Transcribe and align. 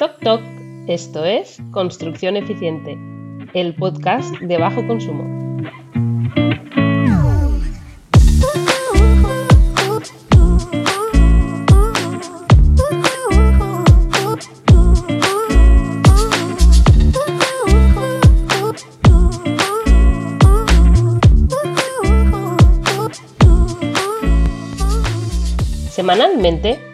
Toc 0.00 0.18
Toc, 0.20 0.40
esto 0.86 1.26
es 1.26 1.58
Construcción 1.72 2.34
Eficiente, 2.34 2.96
el 3.52 3.74
podcast 3.74 4.34
de 4.36 4.56
bajo 4.56 4.86
consumo. 4.86 5.49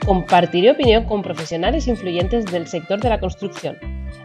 Compartiré 0.06 0.70
opinión 0.70 1.04
con 1.04 1.20
profesionales 1.20 1.88
influyentes 1.88 2.46
del 2.46 2.68
sector 2.68 3.00
de 3.00 3.08
la 3.08 3.18
construcción. 3.18 3.76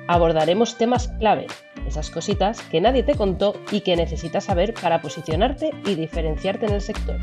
Abordaremos 0.08 0.78
temas 0.78 1.08
clave, 1.18 1.48
esas 1.88 2.12
cositas 2.12 2.62
que 2.62 2.80
nadie 2.80 3.02
te 3.02 3.16
contó 3.16 3.56
y 3.72 3.82
que 3.82 3.96
necesitas 3.96 4.44
saber 4.44 4.76
para 4.76 5.02
posicionarte 5.02 5.72
y 5.86 5.96
diferenciarte 5.96 6.68
en 6.68 6.74
el 6.74 6.82
sector. 6.82 7.18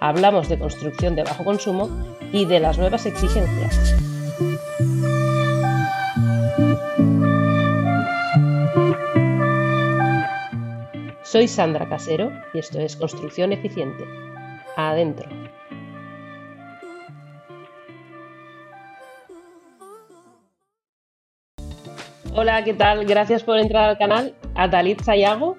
Hablamos 0.00 0.48
de 0.48 0.58
construcción 0.58 1.14
de 1.14 1.22
bajo 1.22 1.44
consumo 1.44 1.88
y 2.32 2.46
de 2.46 2.58
las 2.58 2.78
nuevas 2.78 3.06
exigencias. 3.06 3.94
Soy 11.22 11.46
Sandra 11.46 11.88
Casero 11.88 12.32
y 12.52 12.58
esto 12.58 12.80
es 12.80 12.96
Construcción 12.96 13.52
Eficiente. 13.52 14.04
Adentro. 14.76 15.28
Hola, 22.36 22.64
¿qué 22.64 22.74
tal? 22.74 23.04
Gracias 23.04 23.44
por 23.44 23.58
entrar 23.58 23.88
al 23.90 23.96
canal. 23.96 24.34
Atalit 24.56 25.00
Sayago, 25.00 25.56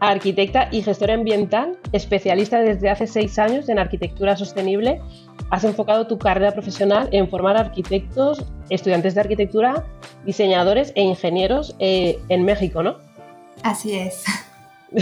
arquitecta 0.00 0.68
y 0.70 0.82
gestora 0.82 1.14
ambiental, 1.14 1.78
especialista 1.92 2.58
desde 2.58 2.90
hace 2.90 3.06
seis 3.06 3.38
años 3.38 3.70
en 3.70 3.78
arquitectura 3.78 4.36
sostenible. 4.36 5.00
Has 5.48 5.64
enfocado 5.64 6.06
tu 6.06 6.18
carrera 6.18 6.52
profesional 6.52 7.08
en 7.12 7.26
formar 7.30 7.56
arquitectos, 7.56 8.44
estudiantes 8.68 9.14
de 9.14 9.22
arquitectura, 9.22 9.86
diseñadores 10.26 10.92
e 10.94 11.00
ingenieros 11.00 11.74
eh, 11.78 12.18
en 12.28 12.44
México, 12.44 12.82
¿no? 12.82 12.98
Así 13.62 13.96
es. 13.96 14.22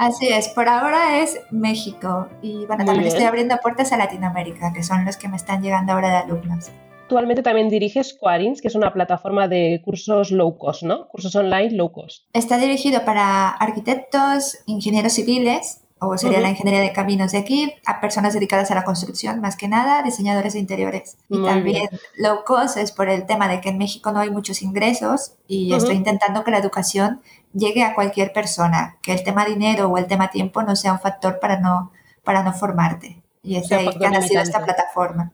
Así 0.00 0.26
es, 0.26 0.48
por 0.48 0.68
ahora 0.68 1.20
es 1.20 1.40
México 1.52 2.26
y 2.42 2.66
bueno, 2.66 2.84
también 2.84 3.06
estoy 3.06 3.26
abriendo 3.26 3.56
puertas 3.62 3.92
a 3.92 3.96
Latinoamérica, 3.96 4.72
que 4.72 4.82
son 4.82 5.04
los 5.04 5.16
que 5.18 5.28
me 5.28 5.36
están 5.36 5.62
llegando 5.62 5.92
ahora 5.92 6.08
de 6.08 6.16
alumnos 6.16 6.72
actualmente 7.08 7.42
también 7.42 7.70
diriges 7.70 8.12
Quarins, 8.12 8.60
que 8.60 8.68
es 8.68 8.74
una 8.74 8.92
plataforma 8.92 9.48
de 9.48 9.80
cursos 9.82 10.30
low 10.30 10.58
cost, 10.58 10.82
¿no? 10.82 11.08
Cursos 11.08 11.34
online 11.34 11.70
low 11.70 11.90
cost. 11.90 12.26
Está 12.34 12.58
dirigido 12.58 13.02
para 13.06 13.48
arquitectos, 13.48 14.58
ingenieros 14.66 15.14
civiles, 15.14 15.80
o 16.00 16.18
sería 16.18 16.38
la 16.38 16.50
ingeniería 16.50 16.82
de 16.82 16.92
caminos 16.92 17.32
de 17.32 17.38
aquí, 17.38 17.72
a 17.86 18.00
personas 18.02 18.34
dedicadas 18.34 18.70
a 18.70 18.74
la 18.74 18.84
construcción, 18.84 19.40
más 19.40 19.56
que 19.56 19.68
nada, 19.68 20.02
diseñadores 20.02 20.52
de 20.52 20.58
interiores. 20.58 21.16
y 21.30 21.42
también 21.42 21.88
low 22.18 22.44
cost 22.44 22.76
es 22.76 22.92
por 22.92 23.08
el 23.08 23.24
tema 23.24 23.48
de 23.48 23.62
que 23.62 23.70
en 23.70 23.78
México 23.78 24.12
no 24.12 24.20
hay 24.20 24.30
muchos 24.30 24.60
ingresos 24.60 25.32
y 25.48 25.72
estoy 25.72 25.96
intentando 25.96 26.44
que 26.44 26.50
la 26.50 26.58
educación 26.58 27.22
llegue 27.54 27.84
a 27.84 27.94
cualquier 27.94 28.34
persona, 28.34 28.98
que 29.02 29.12
el 29.12 29.24
tema 29.24 29.46
dinero 29.46 29.88
o 29.88 29.96
el 29.96 30.06
tema 30.06 30.28
tiempo 30.30 30.62
no 30.62 30.76
sea 30.76 30.92
un 30.92 31.00
factor 31.00 31.40
para 31.40 31.58
no, 31.58 31.90
para 32.22 32.42
no 32.42 32.52
formarte. 32.52 33.22
Y 33.42 33.56
es 33.56 33.68
de 33.70 33.90
que 33.98 34.06
ha 34.06 34.10
nacido 34.10 34.42
esta 34.42 34.62
plataforma. 34.62 35.32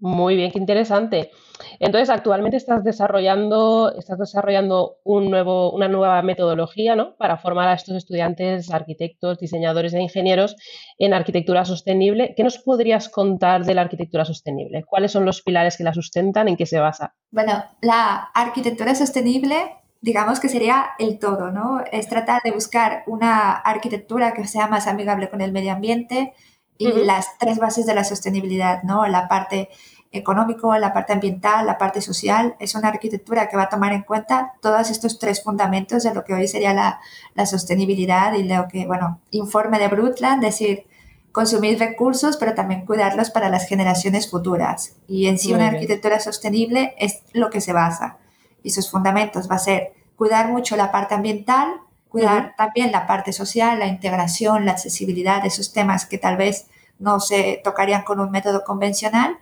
Muy 0.00 0.34
bien, 0.34 0.50
qué 0.50 0.58
interesante. 0.58 1.30
Entonces, 1.78 2.08
actualmente 2.08 2.56
estás 2.56 2.82
desarrollando, 2.82 3.92
estás 3.94 4.18
desarrollando 4.18 4.96
un 5.04 5.30
nuevo, 5.30 5.72
una 5.72 5.88
nueva 5.88 6.22
metodología 6.22 6.96
¿no? 6.96 7.16
para 7.16 7.36
formar 7.36 7.68
a 7.68 7.74
estos 7.74 7.96
estudiantes, 7.96 8.70
arquitectos, 8.70 9.38
diseñadores 9.38 9.92
e 9.92 10.00
ingenieros 10.00 10.56
en 10.98 11.12
arquitectura 11.12 11.66
sostenible. 11.66 12.32
¿Qué 12.34 12.42
nos 12.42 12.58
podrías 12.58 13.10
contar 13.10 13.66
de 13.66 13.74
la 13.74 13.82
arquitectura 13.82 14.24
sostenible? 14.24 14.84
¿Cuáles 14.84 15.12
son 15.12 15.26
los 15.26 15.42
pilares 15.42 15.76
que 15.76 15.84
la 15.84 15.92
sustentan? 15.92 16.48
¿En 16.48 16.56
qué 16.56 16.64
se 16.64 16.80
basa? 16.80 17.14
Bueno, 17.30 17.62
la 17.82 18.30
arquitectura 18.34 18.94
sostenible 18.94 19.76
digamos 20.02 20.40
que 20.40 20.48
sería 20.48 20.92
el 20.98 21.18
todo, 21.18 21.50
¿no? 21.50 21.82
Es 21.92 22.08
tratar 22.08 22.40
de 22.42 22.52
buscar 22.52 23.04
una 23.06 23.52
arquitectura 23.52 24.32
que 24.32 24.46
sea 24.46 24.66
más 24.66 24.86
amigable 24.86 25.28
con 25.28 25.42
el 25.42 25.52
medio 25.52 25.72
ambiente, 25.72 26.32
y 26.80 27.04
las 27.04 27.38
tres 27.38 27.58
bases 27.58 27.84
de 27.84 27.94
la 27.94 28.04
sostenibilidad, 28.04 28.82
¿no? 28.84 29.06
La 29.06 29.28
parte 29.28 29.68
económico, 30.12 30.76
la 30.78 30.94
parte 30.94 31.12
ambiental, 31.12 31.66
la 31.66 31.76
parte 31.76 32.00
social. 32.00 32.56
Es 32.58 32.74
una 32.74 32.88
arquitectura 32.88 33.48
que 33.48 33.56
va 33.56 33.64
a 33.64 33.68
tomar 33.68 33.92
en 33.92 34.02
cuenta 34.02 34.54
todos 34.62 34.90
estos 34.90 35.18
tres 35.18 35.42
fundamentos 35.44 36.02
de 36.02 36.14
lo 36.14 36.24
que 36.24 36.32
hoy 36.32 36.48
sería 36.48 36.72
la, 36.72 37.00
la 37.34 37.44
sostenibilidad 37.44 38.32
y 38.32 38.44
lo 38.44 38.66
que, 38.66 38.86
bueno, 38.86 39.20
informe 39.30 39.78
de 39.78 39.88
Brundtland, 39.88 40.42
decir, 40.42 40.86
consumir 41.32 41.78
recursos, 41.78 42.38
pero 42.38 42.54
también 42.54 42.86
cuidarlos 42.86 43.30
para 43.30 43.50
las 43.50 43.68
generaciones 43.68 44.30
futuras. 44.30 44.96
Y 45.06 45.26
en 45.26 45.38
sí 45.38 45.52
una 45.52 45.68
arquitectura 45.68 46.18
sostenible 46.18 46.94
es 46.98 47.20
lo 47.34 47.50
que 47.50 47.60
se 47.60 47.74
basa. 47.74 48.16
Y 48.62 48.70
sus 48.70 48.90
fundamentos 48.90 49.50
va 49.50 49.56
a 49.56 49.60
ser 49.60 49.92
cuidar 50.16 50.48
mucho 50.48 50.76
la 50.76 50.90
parte 50.90 51.14
ambiental, 51.14 51.68
cuidar 52.08 52.54
también 52.56 52.90
la 52.90 53.06
parte 53.06 53.32
social, 53.32 53.78
la 53.78 53.86
integración, 53.86 54.64
la 54.64 54.72
accesibilidad, 54.72 55.46
esos 55.46 55.72
temas 55.72 56.06
que 56.06 56.18
tal 56.18 56.36
vez 56.36 56.66
no 57.00 57.18
se 57.20 57.60
tocarían 57.64 58.04
con 58.04 58.20
un 58.20 58.30
método 58.30 58.62
convencional 58.64 59.36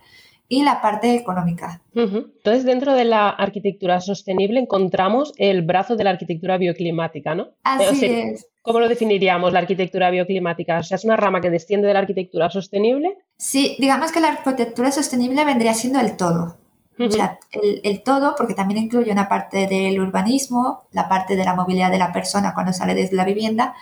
y 0.47 0.63
la 0.63 0.81
parte 0.81 1.13
económica. 1.13 1.81
Entonces, 1.93 2.65
dentro 2.65 2.95
de 2.95 3.05
la 3.05 3.29
arquitectura 3.29 4.01
sostenible 4.01 4.59
encontramos 4.59 5.31
el 5.37 5.61
brazo 5.61 5.95
de 5.95 6.03
la 6.03 6.09
arquitectura 6.09 6.57
bioclimática, 6.57 7.35
¿no? 7.35 7.49
Así 7.63 8.05
es. 8.05 8.47
¿Cómo 8.63 8.79
lo 8.79 8.89
definiríamos 8.89 9.53
la 9.53 9.59
arquitectura 9.59 10.09
bioclimática? 10.09 10.79
O 10.79 10.83
sea, 10.83 10.95
¿es 10.95 11.05
una 11.05 11.15
rama 11.15 11.39
que 11.39 11.51
desciende 11.51 11.87
de 11.87 11.93
la 11.93 11.99
arquitectura 11.99 12.49
sostenible? 12.49 13.17
Sí, 13.37 13.75
digamos 13.79 14.11
que 14.11 14.19
la 14.19 14.29
arquitectura 14.29 14.91
sostenible 14.91 15.45
vendría 15.45 15.73
siendo 15.75 15.99
el 15.99 16.17
todo. 16.17 16.57
O 16.99 17.09
sea, 17.09 17.39
el, 17.51 18.03
todo, 18.03 18.35
porque 18.37 18.53
también 18.53 18.83
incluye 18.83 19.09
una 19.09 19.29
parte 19.29 19.67
del 19.67 19.97
urbanismo, 20.01 20.83
la 20.91 21.07
parte 21.07 21.37
de 21.37 21.45
la 21.45 21.55
movilidad 21.55 21.89
de 21.91 21.97
la 21.97 22.11
persona 22.11 22.53
cuando 22.53 22.73
sale 22.73 22.93
desde 22.93 23.15
la 23.15 23.23
vivienda, 23.23 23.73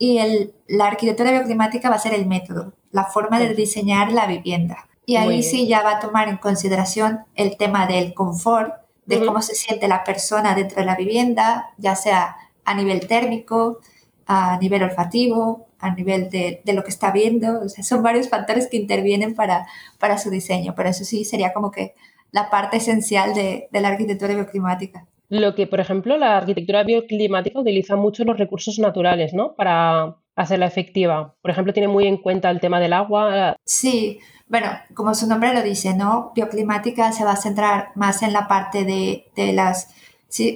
y 0.00 0.16
el, 0.16 0.54
la 0.66 0.86
arquitectura 0.86 1.30
bioclimática 1.30 1.90
va 1.90 1.96
a 1.96 2.00
ser 2.00 2.14
el 2.14 2.24
método, 2.24 2.72
la 2.90 3.04
forma 3.04 3.38
de 3.38 3.54
diseñar 3.54 4.10
la 4.12 4.26
vivienda. 4.26 4.88
Y 5.04 5.16
ahí 5.16 5.42
sí 5.42 5.68
ya 5.68 5.82
va 5.82 5.96
a 5.96 6.00
tomar 6.00 6.28
en 6.30 6.38
consideración 6.38 7.20
el 7.34 7.58
tema 7.58 7.86
del 7.86 8.14
confort, 8.14 8.76
de 9.04 9.22
cómo 9.24 9.42
se 9.42 9.54
siente 9.54 9.88
la 9.88 10.02
persona 10.02 10.54
dentro 10.54 10.78
de 10.78 10.86
la 10.86 10.96
vivienda, 10.96 11.74
ya 11.76 11.96
sea 11.96 12.36
a 12.64 12.74
nivel 12.74 13.06
térmico, 13.06 13.80
a 14.26 14.56
nivel 14.56 14.84
olfativo, 14.84 15.66
a 15.78 15.94
nivel 15.94 16.30
de, 16.30 16.62
de 16.64 16.72
lo 16.72 16.82
que 16.82 16.90
está 16.90 17.10
viendo. 17.10 17.60
O 17.60 17.68
sea, 17.68 17.84
son 17.84 18.02
varios 18.02 18.30
factores 18.30 18.68
que 18.68 18.78
intervienen 18.78 19.34
para, 19.34 19.66
para 19.98 20.16
su 20.16 20.30
diseño, 20.30 20.74
pero 20.74 20.88
eso 20.88 21.04
sí 21.04 21.26
sería 21.26 21.52
como 21.52 21.70
que 21.70 21.94
la 22.32 22.48
parte 22.48 22.78
esencial 22.78 23.34
de, 23.34 23.68
la 23.70 23.88
arquitectura 23.88 24.34
bioclimática. 24.34 25.06
Lo 25.30 25.54
que, 25.54 25.68
por 25.68 25.78
ejemplo, 25.78 26.16
la 26.18 26.36
arquitectura 26.36 26.82
bioclimática 26.82 27.60
utiliza 27.60 27.94
mucho 27.94 28.24
los 28.24 28.36
recursos 28.36 28.80
naturales, 28.80 29.32
¿no? 29.32 29.54
Para 29.54 30.16
hacerla 30.34 30.66
efectiva. 30.66 31.36
Por 31.40 31.52
ejemplo, 31.52 31.72
tiene 31.72 31.86
muy 31.86 32.06
en 32.06 32.16
cuenta 32.16 32.50
el 32.50 32.60
tema 32.60 32.80
del 32.80 32.92
agua. 32.92 33.56
Sí, 33.64 34.18
bueno, 34.48 34.66
como 34.94 35.14
su 35.14 35.28
nombre 35.28 35.54
lo 35.54 35.62
dice, 35.62 35.94
¿no? 35.94 36.32
Bioclimática 36.34 37.12
se 37.12 37.24
va 37.24 37.32
a 37.32 37.36
centrar 37.36 37.92
más 37.94 38.22
en 38.22 38.32
la 38.32 38.48
parte 38.48 38.84
de, 38.84 39.52
las 39.52 39.88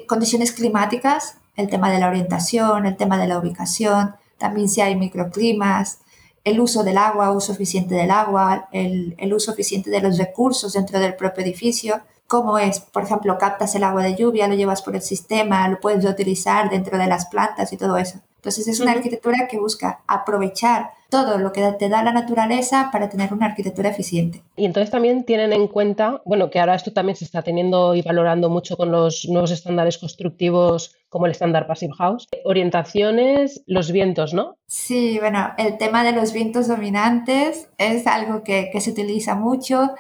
condiciones 0.09 0.51
climáticas, 0.51 1.39
el 1.55 1.69
tema 1.69 1.93
de 1.93 2.01
la 2.01 2.09
orientación, 2.09 2.87
el 2.87 2.97
tema 2.97 3.17
de 3.17 3.29
la 3.29 3.39
ubicación, 3.39 4.17
también 4.39 4.69
si 4.69 4.81
hay 4.81 4.97
microclimas, 4.97 6.01
el 6.43 6.59
uso 6.59 6.83
del 6.83 6.99
agua, 6.99 7.31
uso 7.31 7.53
eficiente 7.53 7.95
del 7.95 8.11
agua, 8.11 8.69
el, 8.73 9.15
el, 9.19 9.33
uso 9.33 9.53
eficiente 9.53 9.91
de 9.91 10.01
los 10.01 10.19
recursos 10.19 10.73
dentro 10.73 10.99
del 10.99 11.15
propio 11.15 11.45
edificio. 11.45 12.01
¿Cómo 12.35 12.59
es? 12.59 12.81
Por 12.81 13.05
ejemplo, 13.05 13.39
captas 13.39 13.77
el 13.77 13.85
agua 13.85 14.03
de 14.03 14.17
lluvia, 14.17 14.49
lo 14.49 14.57
llevas 14.57 14.83
por 14.83 14.97
el 14.97 15.03
sistema, 15.03 15.69
lo 15.69 15.79
puedes 15.79 16.05
utilizar 16.05 16.69
dentro 16.69 16.99
de 16.99 17.07
las 17.07 17.27
plantas 17.27 17.73
y 17.73 17.77
todo 17.77 17.97
eso. 17.97 18.19
Entonces 18.39 18.67
es 18.67 18.81
una 18.81 18.91
arquitectura 18.91 19.47
que 19.49 19.61
busca 19.61 20.01
aprovechar 20.09 20.91
todo 21.11 21.39
lo 21.39 21.53
que 21.53 21.63
te 21.79 21.89
da 21.89 22.03
la 22.03 22.13
naturaleza 22.13 22.89
para 22.91 23.09
tener 23.09 23.33
una 23.33 23.47
arquitectura 23.47 23.91
eficiente. 23.91 24.43
Y 24.57 24.65
entonces 24.65 24.91
también 24.91 25.23
tienen 25.23 25.53
en 25.53 25.69
cuenta, 25.69 26.23
bueno, 26.25 26.51
que 26.51 26.59
ahora 26.59 26.75
esto 26.75 26.93
también 26.93 27.15
se 27.15 27.25
está 27.25 27.43
teniendo 27.43 27.95
y 27.95 28.03
valorando 28.03 28.51
mucho 28.51 28.77
con 28.77 28.91
los 28.91 29.29
nuevos 29.29 29.53
estándares 29.53 29.97
constructivos 29.99 30.97
como 31.09 31.27
el 31.27 31.33
estándar 31.33 31.69
Passive 31.69 31.95
House, 31.97 32.27
orientaciones, 32.45 33.63
los 33.69 33.93
vientos, 33.93 34.35
¿no? 34.35 34.57
Sí, 34.67 35.21
bueno, 35.21 35.53
el 35.57 35.79
tema 35.79 36.03
de 36.03 36.11
los 36.11 36.33
vientos 36.33 36.67
dominantes 36.67 37.69
es 37.79 38.09
algo 38.09 38.43
que, 38.43 38.73
se 38.81 38.91
utiliza 38.91 39.37
mucho. 39.37 39.95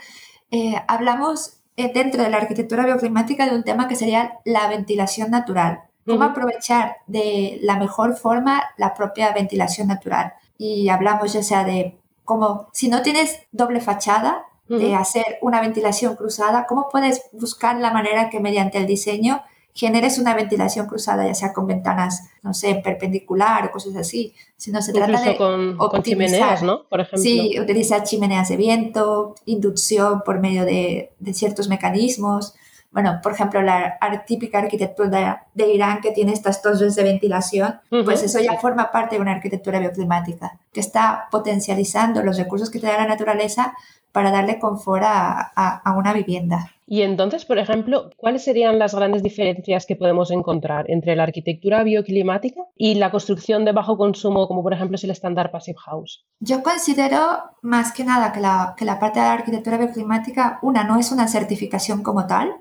Eh, 0.50 0.74
hablamos 0.88 1.60
dentro 1.76 2.22
de 2.22 2.30
la 2.30 2.38
arquitectura 2.38 2.84
bioclimática 2.84 3.46
de 3.46 3.56
un 3.56 3.64
tema 3.64 3.88
que 3.88 3.96
sería 3.96 4.38
la 4.44 4.68
ventilación 4.68 5.30
natural. 5.30 5.82
Cómo 6.06 6.24
aprovechar 6.24 6.98
de 7.06 7.58
la 7.62 7.78
mejor 7.78 8.14
forma 8.16 8.62
la 8.76 8.92
propia 8.92 9.32
ventilación 9.32 9.88
natural. 9.88 10.34
Y 10.58 10.90
hablamos 10.90 11.32
ya 11.32 11.42
sea 11.42 11.64
de 11.64 11.96
cómo, 12.24 12.68
si 12.72 12.88
no 12.88 13.00
tienes 13.00 13.40
doble 13.52 13.80
fachada, 13.80 14.44
de 14.68 14.94
hacer 14.94 15.38
una 15.42 15.60
ventilación 15.60 16.16
cruzada, 16.16 16.66
¿cómo 16.66 16.88
puedes 16.90 17.22
buscar 17.32 17.76
la 17.76 17.92
manera 17.92 18.30
que 18.30 18.40
mediante 18.40 18.78
el 18.78 18.86
diseño 18.86 19.42
generes 19.74 20.18
una 20.18 20.34
ventilación 20.34 20.86
cruzada, 20.86 21.26
ya 21.26 21.34
sea 21.34 21.52
con 21.52 21.66
ventanas, 21.66 22.30
no 22.42 22.54
sé, 22.54 22.76
perpendicular 22.76 23.66
o 23.66 23.70
cosas 23.72 23.96
así, 23.96 24.32
sino 24.56 24.80
se 24.80 24.92
trata 24.92 25.20
de 25.20 25.36
con, 25.36 25.76
con, 25.76 26.02
chimeneas, 26.02 26.62
¿no? 26.62 26.84
Por 26.84 27.00
ejemplo. 27.00 27.18
Sí, 27.18 27.58
utilizar 27.58 28.04
chimeneas 28.04 28.48
de 28.48 28.56
viento, 28.56 29.34
inducción 29.46 30.22
por 30.24 30.38
medio 30.38 30.64
de, 30.64 31.12
de 31.18 31.34
ciertos 31.34 31.68
mecanismos. 31.68 32.54
Bueno, 32.92 33.18
por 33.20 33.32
ejemplo, 33.32 33.60
la 33.60 33.98
típica 34.24 34.58
arquitectura 34.58 35.48
de, 35.52 35.72
Irán 35.72 36.00
que 36.00 36.12
tiene 36.12 36.32
estas 36.32 36.62
torres 36.62 36.94
de 36.94 37.02
ventilación, 37.02 37.80
pues 38.04 38.22
eso 38.22 38.38
ya 38.38 38.60
forma 38.60 38.92
parte 38.92 39.16
de 39.16 39.22
una 39.22 39.32
arquitectura 39.32 39.80
bioclimática 39.80 40.60
que 40.72 40.78
está 40.78 41.26
potencializando 41.32 42.22
los 42.22 42.38
recursos 42.38 42.70
que 42.70 42.78
te 42.78 42.86
da 42.86 42.98
la 42.98 43.08
naturaleza 43.08 43.74
para 44.14 44.30
darle 44.30 44.60
confort 44.60 45.02
a, 45.04 45.82
a 45.84 45.96
una 45.96 46.12
vivienda. 46.12 46.70
Y 46.86 47.02
entonces, 47.02 47.44
por 47.44 47.58
ejemplo, 47.58 48.10
¿cuáles 48.16 48.44
serían 48.44 48.78
las 48.78 48.94
grandes 48.94 49.22
diferencias 49.22 49.86
que 49.86 49.96
podemos 49.96 50.30
encontrar 50.30 50.88
entre 50.88 51.16
la 51.16 51.24
arquitectura 51.24 51.82
bioclimática 51.82 52.60
y 52.76 52.94
la 52.94 53.10
construcción 53.10 53.64
de 53.64 53.72
bajo 53.72 53.96
consumo, 53.96 54.46
como 54.46 54.62
por 54.62 54.74
ejemplo 54.74 54.96
es 54.96 55.04
el 55.04 55.10
estándar 55.10 55.50
Passive 55.50 55.78
House? 55.78 56.24
Yo 56.40 56.62
considero 56.62 57.18
más 57.62 57.92
que 57.92 58.04
nada 58.04 58.32
que 58.32 58.40
la, 58.40 58.74
que 58.76 58.84
la 58.84 59.00
parte 59.00 59.18
de 59.18 59.26
la 59.26 59.32
arquitectura 59.32 59.78
bioclimática, 59.78 60.58
una, 60.62 60.84
no 60.84 60.96
es 60.98 61.10
una 61.10 61.26
certificación 61.26 62.02
como 62.02 62.26
tal. 62.26 62.52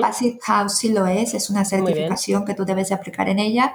Passive 0.00 0.38
House 0.42 0.76
sí 0.76 0.92
lo 0.92 1.06
es, 1.06 1.32
es 1.32 1.48
una 1.48 1.64
certificación 1.64 2.44
que 2.44 2.52
tú 2.54 2.66
debes 2.66 2.90
de 2.90 2.94
aplicar 2.94 3.30
en 3.30 3.38
ella. 3.38 3.74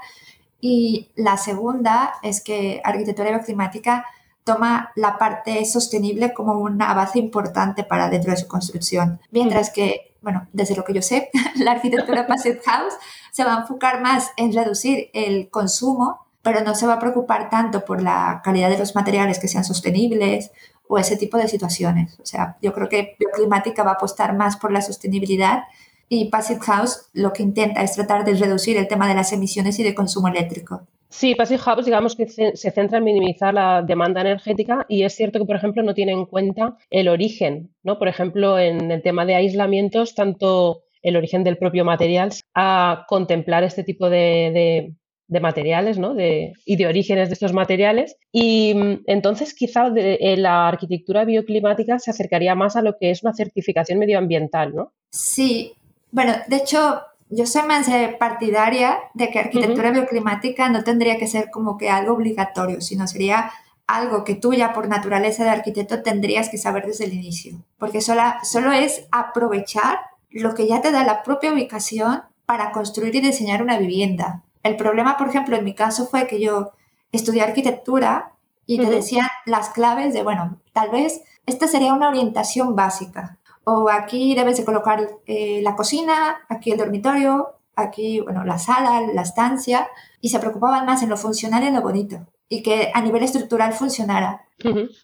Y 0.61 1.09
la 1.15 1.35
segunda 1.35 2.13
es 2.21 2.43
que 2.43 2.79
arquitectura 2.83 3.31
bioclimática 3.31 4.05
toma 4.45 4.91
la 4.95 5.17
parte 5.17 5.65
sostenible 5.65 6.33
como 6.33 6.53
una 6.53 6.93
base 6.93 7.19
importante 7.19 7.83
para 7.83 8.09
dentro 8.09 8.31
de 8.31 8.37
su 8.37 8.47
construcción. 8.47 9.19
Mientras 9.31 9.71
que, 9.71 10.15
bueno, 10.21 10.47
desde 10.53 10.75
lo 10.75 10.85
que 10.85 10.93
yo 10.93 11.01
sé, 11.01 11.29
la 11.55 11.71
arquitectura 11.71 12.27
Passive 12.27 12.61
House 12.63 12.93
se 13.31 13.43
va 13.43 13.55
a 13.55 13.61
enfocar 13.61 14.01
más 14.01 14.31
en 14.37 14.53
reducir 14.53 15.09
el 15.13 15.49
consumo, 15.49 16.27
pero 16.43 16.61
no 16.61 16.75
se 16.75 16.85
va 16.85 16.93
a 16.93 16.99
preocupar 16.99 17.49
tanto 17.49 17.83
por 17.83 18.01
la 18.01 18.41
calidad 18.43 18.69
de 18.69 18.77
los 18.77 18.95
materiales 18.95 19.39
que 19.39 19.47
sean 19.47 19.65
sostenibles 19.65 20.51
o 20.87 20.99
ese 20.99 21.17
tipo 21.17 21.37
de 21.37 21.47
situaciones. 21.47 22.19
O 22.19 22.25
sea, 22.25 22.57
yo 22.61 22.71
creo 22.71 22.87
que 22.87 23.15
Bioclimática 23.17 23.83
va 23.83 23.91
a 23.91 23.95
apostar 23.95 24.35
más 24.35 24.57
por 24.57 24.71
la 24.71 24.83
sostenibilidad 24.83 25.63
y 26.07 26.29
Passive 26.29 26.59
House 26.61 27.07
lo 27.13 27.33
que 27.33 27.41
intenta 27.41 27.81
es 27.81 27.93
tratar 27.93 28.23
de 28.25 28.35
reducir 28.35 28.77
el 28.77 28.87
tema 28.87 29.07
de 29.07 29.15
las 29.15 29.33
emisiones 29.33 29.79
y 29.79 29.83
de 29.83 29.95
consumo 29.95 30.27
eléctrico. 30.27 30.83
Sí, 31.17 31.33
Passive 31.33 31.61
House, 31.61 31.85
digamos 31.85 32.13
que 32.13 32.27
se 32.27 32.71
centra 32.71 32.97
en 32.97 33.05
minimizar 33.05 33.53
la 33.53 33.81
demanda 33.81 34.19
energética 34.19 34.85
y 34.89 35.03
es 35.03 35.15
cierto 35.15 35.39
que, 35.39 35.45
por 35.45 35.55
ejemplo, 35.55 35.81
no 35.81 35.93
tiene 35.93 36.11
en 36.11 36.25
cuenta 36.25 36.75
el 36.89 37.07
origen, 37.07 37.73
¿no? 37.83 37.97
Por 37.97 38.09
ejemplo, 38.09 38.59
en 38.59 38.91
el 38.91 39.01
tema 39.01 39.25
de 39.25 39.35
aislamientos, 39.35 40.13
tanto 40.13 40.83
el 41.01 41.15
origen 41.15 41.45
del 41.45 41.57
propio 41.57 41.85
material 41.85 42.33
a 42.53 43.05
contemplar 43.07 43.63
este 43.63 43.85
tipo 43.85 44.09
de, 44.09 44.93
materiales 45.29 45.97
¿no? 45.97 46.15
de, 46.15 46.51
y 46.65 46.75
de 46.75 46.87
orígenes 46.87 47.29
de 47.29 47.33
estos 47.35 47.53
materiales. 47.53 48.17
Y 48.33 48.73
mm, 48.75 49.03
entonces 49.05 49.53
quizá 49.53 49.87
la 49.87 50.67
arquitectura 50.67 51.23
bioclimática 51.23 51.97
se 51.97 52.11
acercaría 52.11 52.55
más 52.55 52.75
a 52.75 52.81
lo 52.81 52.97
que 52.97 53.11
es 53.11 53.23
una 53.23 53.33
certificación 53.33 53.99
medioambiental, 53.99 54.75
¿no? 54.75 54.91
Sí, 55.11 55.75
bueno, 56.11 56.33
de 56.49 56.57
hecho, 56.57 57.03
yo 57.29 57.45
soy 57.45 57.63
más 57.63 57.87
partidaria 58.19 58.99
de 59.13 59.29
que 59.29 59.39
arquitectura 59.39 59.91
bioclimática 59.91 60.69
no 60.69 60.83
tendría 60.83 61.17
que 61.17 61.27
ser 61.27 61.49
como 61.49 61.77
que 61.77 61.89
algo 61.89 62.13
obligatorio, 62.13 62.81
sino 62.81 63.07
sería 63.07 63.51
algo 63.87 64.23
que 64.23 64.35
tú 64.35 64.53
ya 64.53 64.73
por 64.73 64.87
naturaleza 64.87 65.43
de 65.43 65.51
arquitecto 65.51 66.01
tendrías 66.01 66.49
que 66.49 66.57
saber 66.57 66.85
desde 66.85 67.05
el 67.05 67.13
inicio, 67.13 67.57
porque 67.77 68.01
sola, 68.01 68.39
solo 68.43 68.71
es 68.71 69.05
aprovechar 69.11 69.99
lo 70.29 70.53
que 70.55 70.67
ya 70.67 70.81
te 70.81 70.91
da 70.91 71.03
la 71.03 71.23
propia 71.23 71.53
ubicación 71.53 72.23
para 72.45 72.71
construir 72.71 73.15
y 73.15 73.21
diseñar 73.21 73.61
una 73.61 73.77
vivienda. 73.77 74.43
El 74.63 74.75
problema, 74.75 75.17
por 75.17 75.29
ejemplo, 75.29 75.55
en 75.55 75.63
mi 75.63 75.75
caso 75.75 76.07
fue 76.07 76.27
que 76.27 76.39
yo 76.39 76.71
estudié 77.11 77.41
arquitectura 77.41 78.33
y 78.65 78.79
te 78.79 78.89
decían 78.89 79.27
las 79.45 79.69
claves 79.69 80.13
de, 80.13 80.23
bueno, 80.23 80.59
tal 80.73 80.89
vez 80.89 81.21
esta 81.45 81.67
sería 81.67 81.93
una 81.93 82.09
orientación 82.09 82.75
básica, 82.75 83.37
o 83.65 83.89
aquí 83.89 84.35
debes 84.35 84.57
de 84.57 84.65
colocar 84.65 85.07
eh, 85.25 85.59
la 85.61 85.75
cocina, 85.75 86.37
aquí 86.49 86.71
el 86.71 86.77
dormitorio, 86.77 87.55
aquí, 87.75 88.21
bueno, 88.21 88.45
la 88.45 88.57
sala, 88.57 89.01
la 89.13 89.21
estancia, 89.21 89.87
y 90.21 90.29
se 90.29 90.39
preocupaban 90.39 90.85
más 90.85 91.03
en 91.03 91.09
lo 91.09 91.17
funcional 91.17 91.63
y 91.63 91.67
en 91.67 91.75
lo 91.75 91.81
bonito, 91.81 92.27
y 92.47 92.63
que 92.63 92.91
a 92.93 93.01
nivel 93.01 93.23
estructural 93.23 93.73
funcionara. 93.73 94.41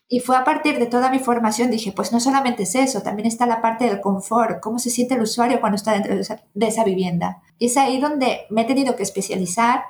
Y 0.07 0.21
fue 0.21 0.37
a 0.37 0.45
partir 0.45 0.79
de 0.79 0.85
toda 0.85 1.11
mi 1.11 1.19
formación, 1.19 1.69
dije, 1.69 1.91
pues 1.91 2.13
no 2.13 2.21
solamente 2.21 2.63
es 2.63 2.73
eso, 2.75 3.01
también 3.01 3.27
está 3.27 3.45
la 3.45 3.61
parte 3.61 3.85
del 3.85 3.99
confort, 3.99 4.61
cómo 4.61 4.79
se 4.79 4.89
siente 4.89 5.15
el 5.15 5.21
usuario 5.21 5.59
cuando 5.59 5.75
está 5.75 5.91
dentro 5.91 6.15
de 6.15 6.21
esa, 6.21 6.41
de 6.53 6.67
esa 6.67 6.85
vivienda. 6.85 7.41
Y 7.59 7.65
es 7.65 7.75
ahí 7.75 7.99
donde 7.99 8.45
me 8.49 8.61
he 8.61 8.65
tenido 8.65 8.95
que 8.95 9.03
especializar 9.03 9.83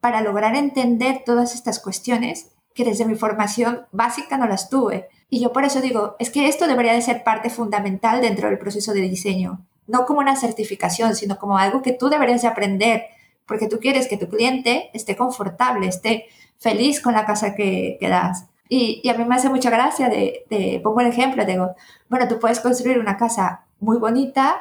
para 0.00 0.20
lograr 0.20 0.54
entender 0.54 1.22
todas 1.24 1.54
estas 1.54 1.80
cuestiones 1.80 2.52
que 2.74 2.84
desde 2.84 3.06
mi 3.06 3.14
formación 3.14 3.86
básica 3.90 4.36
no 4.36 4.46
las 4.46 4.68
tuve. 4.68 5.08
Y 5.28 5.40
yo 5.40 5.52
por 5.52 5.64
eso 5.64 5.80
digo, 5.80 6.16
es 6.18 6.30
que 6.30 6.48
esto 6.48 6.66
debería 6.66 6.92
de 6.92 7.02
ser 7.02 7.24
parte 7.24 7.50
fundamental 7.50 8.20
dentro 8.20 8.48
del 8.48 8.58
proceso 8.58 8.92
de 8.92 9.00
diseño, 9.00 9.60
no 9.86 10.06
como 10.06 10.20
una 10.20 10.36
certificación, 10.36 11.16
sino 11.16 11.38
como 11.38 11.58
algo 11.58 11.82
que 11.82 11.92
tú 11.92 12.08
deberías 12.08 12.42
de 12.42 12.48
aprender, 12.48 13.04
porque 13.46 13.68
tú 13.68 13.78
quieres 13.78 14.08
que 14.08 14.16
tu 14.16 14.28
cliente 14.28 14.90
esté 14.92 15.16
confortable, 15.16 15.88
esté 15.88 16.26
feliz 16.58 17.00
con 17.00 17.14
la 17.14 17.24
casa 17.24 17.54
que, 17.54 17.96
que 18.00 18.08
das. 18.08 18.46
Y, 18.68 19.08
a 19.08 19.14
mí 19.14 19.24
me 19.24 19.36
hace 19.36 19.48
mucha 19.48 19.70
gracia, 19.70 20.08
de, 20.08 20.80
pongo 20.82 21.00
el 21.00 21.06
ejemplo, 21.06 21.44
digo, 21.44 21.74
bueno, 22.08 22.26
tú 22.28 22.38
puedes 22.38 22.60
construir 22.60 22.98
una 22.98 23.16
casa 23.16 23.64
muy 23.78 23.98
bonita, 23.98 24.56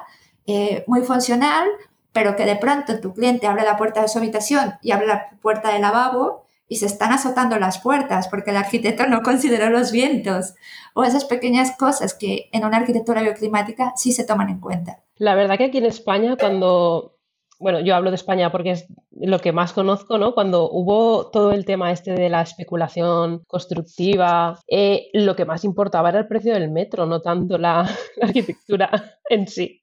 eh, 0.45 0.83
muy 0.88 1.01
funcional, 1.01 1.67
pero 2.12 2.35
que 2.35 2.45
de 2.45 2.56
pronto 2.56 3.00
tu 3.00 3.13
cliente 3.13 3.47
abre 3.47 3.63
la 3.63 3.77
puerta 3.77 4.01
de 4.01 4.07
su 4.07 4.19
habitación 4.19 4.75
y 4.81 4.91
abre 4.91 5.07
la 5.07 5.31
puerta 5.41 5.71
del 5.71 5.81
lavabo 5.81 6.44
y 6.67 6.77
se 6.77 6.85
están 6.85 7.12
azotando 7.12 7.57
las 7.57 7.79
puertas 7.79 8.27
porque 8.27 8.51
el 8.51 8.57
arquitecto 8.57 9.06
no 9.07 9.21
consideró 9.21 9.69
los 9.69 9.91
vientos 9.91 10.56
o 10.94 11.03
esas 11.03 11.25
pequeñas 11.25 11.75
cosas 11.77 12.13
que 12.13 12.50
en 12.51 12.65
una 12.65 12.77
arquitectura 12.77 13.21
bioclimática 13.21 13.94
sí 13.95 14.12
se 14.12 14.25
toman 14.25 14.50
en 14.50 14.59
cuenta. 14.59 15.03
La 15.17 15.35
verdad 15.35 15.57
que 15.57 15.65
aquí 15.65 15.77
en 15.77 15.85
España 15.85 16.35
cuando, 16.39 17.17
bueno, 17.59 17.79
yo 17.81 17.95
hablo 17.95 18.09
de 18.09 18.15
España 18.15 18.51
porque 18.51 18.71
es 18.71 18.88
lo 19.12 19.39
que 19.39 19.51
más 19.51 19.73
conozco, 19.73 20.17
¿no? 20.17 20.33
Cuando 20.33 20.69
hubo 20.69 21.27
todo 21.27 21.51
el 21.51 21.65
tema 21.65 21.91
este 21.91 22.13
de 22.13 22.29
la 22.29 22.41
especulación 22.41 23.44
constructiva, 23.47 24.59
eh, 24.67 25.07
lo 25.13 25.35
que 25.35 25.45
más 25.45 25.63
importaba 25.63 26.09
era 26.09 26.19
el 26.19 26.27
precio 26.27 26.53
del 26.53 26.71
metro, 26.71 27.06
no 27.06 27.21
tanto 27.21 27.57
la, 27.57 27.89
arquitectura 28.21 28.89
en 29.29 29.47
sí. 29.47 29.81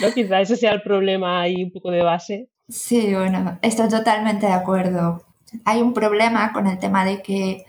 ¿no? 0.00 0.12
Quizá 0.14 0.40
ese 0.40 0.56
sea 0.56 0.72
el 0.72 0.82
problema 0.82 1.42
ahí 1.42 1.64
un 1.64 1.72
poco 1.72 1.90
de 1.90 2.02
base. 2.02 2.48
Sí, 2.68 3.12
bueno, 3.14 3.58
estoy 3.62 3.88
totalmente 3.88 4.46
de 4.46 4.52
acuerdo 4.52 5.29
hay 5.64 5.82
un 5.82 5.94
problema 5.94 6.52
con 6.52 6.66
el 6.66 6.78
tema 6.78 7.04
de 7.04 7.22
que 7.22 7.66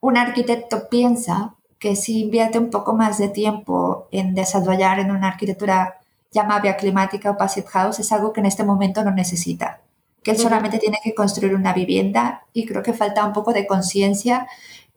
un 0.00 0.16
arquitecto 0.16 0.88
piensa 0.88 1.54
que 1.78 1.96
si 1.96 2.20
invierte 2.22 2.58
un 2.58 2.70
poco 2.70 2.94
más 2.94 3.18
de 3.18 3.28
tiempo 3.28 4.08
en 4.10 4.34
desarrollar 4.34 4.98
en 4.98 5.10
una 5.10 5.28
arquitectura 5.28 5.98
llamada 6.32 6.76
climática 6.76 7.30
o 7.30 7.36
passive 7.36 7.66
house 7.68 8.00
es 8.00 8.12
algo 8.12 8.32
que 8.32 8.40
en 8.40 8.46
este 8.46 8.64
momento 8.64 9.02
no 9.04 9.12
necesita, 9.12 9.80
que 10.22 10.32
él 10.32 10.38
solamente 10.38 10.78
tiene 10.78 10.98
que 11.02 11.14
construir 11.14 11.54
una 11.54 11.72
vivienda 11.72 12.44
y 12.52 12.66
creo 12.66 12.82
que 12.82 12.92
falta 12.92 13.24
un 13.24 13.32
poco 13.32 13.52
de 13.52 13.66
conciencia 13.66 14.46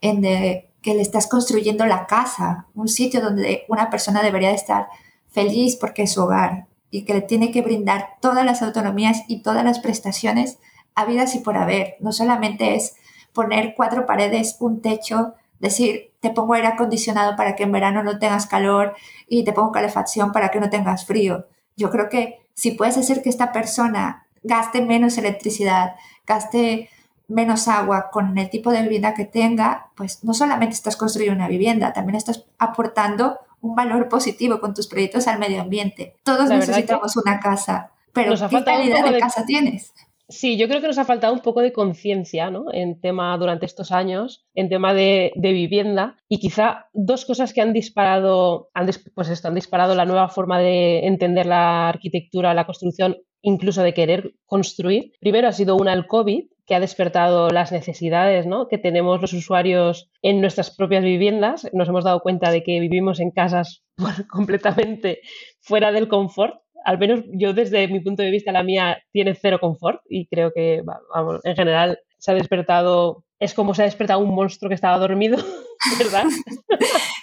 en 0.01 0.22
de 0.22 0.70
que 0.82 0.96
le 0.96 1.04
estás 1.04 1.28
construyendo 1.28 1.86
la 1.86 2.08
casa, 2.08 2.66
un 2.74 2.88
sitio 2.88 3.22
donde 3.22 3.66
una 3.68 3.90
persona 3.90 4.24
debería 4.24 4.51
estar 4.51 4.88
feliz 5.30 5.75
porque 5.75 6.04
es 6.04 6.13
su 6.13 6.24
hogar 6.24 6.66
y 6.90 7.04
que 7.04 7.13
le 7.13 7.22
tiene 7.22 7.51
que 7.51 7.62
brindar 7.62 8.16
todas 8.20 8.44
las 8.44 8.62
autonomías 8.62 9.22
y 9.28 9.44
todas 9.44 9.63
las 9.63 9.80
prestaciones 9.80 10.58
habidas 10.95 11.36
y 11.36 11.39
por 11.39 11.57
haber. 11.57 11.95
No 12.00 12.12
solamente 12.12 12.75
es 12.75 12.95
poner 13.33 13.74
cuatro 13.75 14.05
paredes, 14.05 14.57
un 14.60 14.81
techo, 14.81 15.36
decir, 15.60 16.12
te 16.19 16.31
pongo 16.31 16.53
aire 16.53 16.67
acondicionado 16.67 17.36
para 17.36 17.55
que 17.55 17.63
en 17.63 17.71
verano 17.71 18.03
no 18.03 18.19
tengas 18.19 18.45
calor 18.45 18.95
y 19.27 19.43
te 19.43 19.53
pongo 19.53 19.71
calefacción 19.71 20.31
para 20.31 20.50
que 20.50 20.60
no 20.60 20.69
tengas 20.69 21.05
frío. 21.05 21.48
Yo 21.77 21.89
creo 21.89 22.10
que 22.10 22.39
si 22.53 22.71
puedes 22.71 22.98
hacer 22.98 23.21
que 23.21 23.29
esta 23.29 23.51
persona 23.51 24.27
gaste 24.43 24.81
menos 24.81 25.17
electricidad, 25.17 25.95
gaste 26.25 26.89
menos 27.27 27.67
agua 27.67 28.10
con 28.12 28.38
el 28.38 28.50
tipo 28.50 28.71
de 28.71 28.81
vivienda 28.83 29.13
que 29.13 29.25
tenga, 29.25 29.89
pues 29.95 30.24
no 30.24 30.33
solamente 30.33 30.75
estás 30.75 30.98
construyendo 30.98 31.38
una 31.38 31.48
vivienda, 31.48 31.93
también 31.93 32.15
estás 32.15 32.45
aportando 32.57 33.39
un 33.62 33.75
valor 33.75 34.10
positivo 34.10 34.60
con 34.60 34.74
tus 34.74 34.88
proyectos 34.88 35.27
al 35.27 35.39
medio 35.39 35.62
ambiente. 35.62 36.15
Todos 36.24 36.50
necesitamos 36.50 37.15
una 37.15 37.39
casa, 37.39 37.91
pero 38.12 38.33
¿qué 38.50 38.63
calidad 38.63 39.05
de 39.10 39.19
casa 39.19 39.45
tienes? 39.45 39.93
Sí, 40.31 40.57
yo 40.57 40.69
creo 40.69 40.79
que 40.79 40.88
nos 40.88 40.97
ha 40.97 41.03
faltado 41.03 41.33
un 41.33 41.41
poco 41.41 41.61
de 41.61 41.73
conciencia 41.73 42.50
¿no? 42.50 42.65
en 42.71 43.01
tema 43.01 43.38
durante 43.38 43.65
estos 43.65 43.91
años, 43.91 44.45
en 44.55 44.69
tema 44.69 44.93
de, 44.93 45.33
vivienda 45.35 46.15
y 46.29 46.39
quizá 46.39 46.88
dos 46.93 47.25
cosas 47.25 47.53
que 47.53 47.61
han 47.61 47.73
disparado, 47.73 48.69
han, 48.73 48.89
pues 49.13 49.29
esto, 49.29 49.51
disparado 49.51 49.93
la 49.93 50.05
nueva 50.05 50.29
forma 50.29 50.59
de 50.59 51.05
entender 51.05 51.45
la 51.45 51.89
arquitectura, 51.89 52.53
la 52.53 52.65
construcción, 52.65 53.17
incluso 53.41 53.83
de 53.83 53.93
querer 53.93 54.33
construir. 54.45 55.11
Primero 55.19 55.50
ha 55.50 55.51
sido 55.51 55.75
una 55.75 55.93
el 55.93 56.07
COVID, 56.07 56.45
que 56.65 56.75
ha 56.75 56.79
despertado 56.79 57.50
las 57.50 57.73
necesidades 57.73 58.45
¿no? 58.45 58.69
que 58.69 58.77
tenemos 58.77 59.19
los 59.19 59.33
usuarios 59.33 60.09
en 60.21 60.39
nuestras 60.39 60.73
propias 60.73 61.03
viviendas. 61.03 61.67
Nos 61.73 61.89
hemos 61.89 62.05
dado 62.05 62.21
cuenta 62.21 62.50
de 62.50 62.63
que 62.63 62.79
vivimos 62.79 63.19
en 63.19 63.31
casas 63.31 63.83
completamente 64.29 65.19
fuera 65.59 65.91
del 65.91 66.07
confort. 66.07 66.61
Al 66.83 66.97
menos 66.97 67.21
yo 67.33 67.53
desde 67.53 67.88
mi 67.88 68.00
punto 68.00 68.23
de 68.23 68.31
vista 68.31 68.51
la 68.51 68.63
mía 68.63 68.97
tiene 69.11 69.35
cero 69.35 69.59
confort 69.59 70.01
y 70.09 70.27
creo 70.27 70.51
que 70.53 70.83
vamos, 71.11 71.41
en 71.43 71.55
general 71.55 72.00
se 72.17 72.31
ha 72.31 72.35
despertado, 72.35 73.23
es 73.39 73.53
como 73.53 73.73
se 73.73 73.81
ha 73.81 73.85
despertado 73.85 74.19
un 74.19 74.33
monstruo 74.33 74.69
que 74.69 74.75
estaba 74.75 74.97
dormido, 74.97 75.38
¿verdad? 76.00 76.25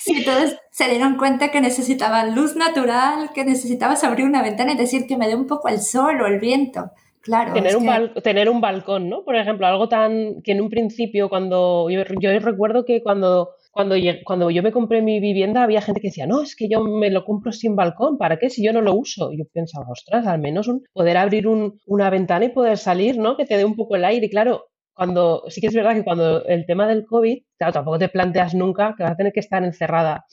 Sí, 0.01 0.25
todos 0.25 0.57
se 0.71 0.89
dieron 0.89 1.19
cuenta 1.19 1.51
que 1.51 1.61
necesitaban 1.61 2.35
luz 2.35 2.57
natural, 2.57 3.31
que 3.35 3.45
necesitabas 3.45 4.05
abrir 4.05 4.25
una 4.25 4.43
ventana 4.43 4.73
y 4.73 4.77
decir 4.77 5.07
que 5.07 5.19
me 5.19 5.29
dé 5.29 5.35
un 5.35 5.47
poco 5.47 5.69
el 5.69 5.81
sol 5.81 6.19
o 6.23 6.27
el 6.27 6.41
viento. 6.41 6.93
Claro, 7.21 7.53
tener, 7.53 7.77
un 7.77 8.15
tener 8.23 8.49
un 8.49 8.63
balcón, 8.63 9.11
¿no? 9.11 9.23
Por 9.23 9.37
ejemplo, 9.37 9.67
algo 9.67 9.87
tan 9.89 10.41
que 10.43 10.53
en 10.53 10.63
un 10.63 10.71
principio 10.71 11.29
cuando 11.29 11.91
yo, 11.91 12.03
recuerdo 12.05 12.87
que 12.87 13.03
cuando 13.03 13.51
cuando, 13.71 13.95
cuando 14.25 14.51
yo 14.51 14.63
me 14.63 14.73
compré 14.73 15.03
mi 15.03 15.21
vivienda 15.21 15.63
había 15.63 15.81
gente 15.81 16.01
que 16.01 16.09
decía, 16.09 16.27
no, 16.27 16.43
es 16.43 16.57
que 16.57 16.69
yo 16.69 16.83
me 16.83 17.11
lo 17.11 17.25
compro 17.25 17.53
sin 17.53 17.77
balcón, 17.77 18.19
¿para 18.19 18.39
qué? 18.39 18.51
Si 18.51 18.65
yo 18.65 18.73
no 18.73 18.81
lo 18.81 18.95
uso. 18.95 19.31
Yo 19.33 19.45
pensaba, 19.53 19.87
ostras, 19.91 20.27
al 20.27 20.41
menos 20.41 20.71
poder 20.93 21.17
abrir 21.17 21.47
una 21.47 22.11
ventana 22.11 22.47
y 22.47 22.51
poder 22.51 22.79
salir, 22.79 23.19
¿no? 23.19 23.37
Que 23.37 23.47
te 23.47 23.57
dé 23.57 23.65
un 23.65 23.77
poco 23.77 23.97
el 23.97 24.05
aire. 24.05 24.27
Y 24.27 24.31
claro, 24.31 24.67
cuando 24.93 25.45
sí 25.49 25.61
que 25.61 25.69
es 25.69 25.75
verdad 25.75 25.95
que 25.95 26.05
cuando 26.05 26.45
el 26.45 26.67
tema 26.67 26.89
del 26.89 27.07
COVID, 27.07 27.39
claro, 27.57 27.73
tampoco 27.73 27.99
te 27.99 28.09
planteas 28.09 28.55
nunca 28.55 28.95
que 28.97 29.05
vas 29.05 29.13
a 29.13 29.17
tener 29.17 29.33
que 29.33 29.41
estar 29.41 29.63
encerrada 29.63 30.25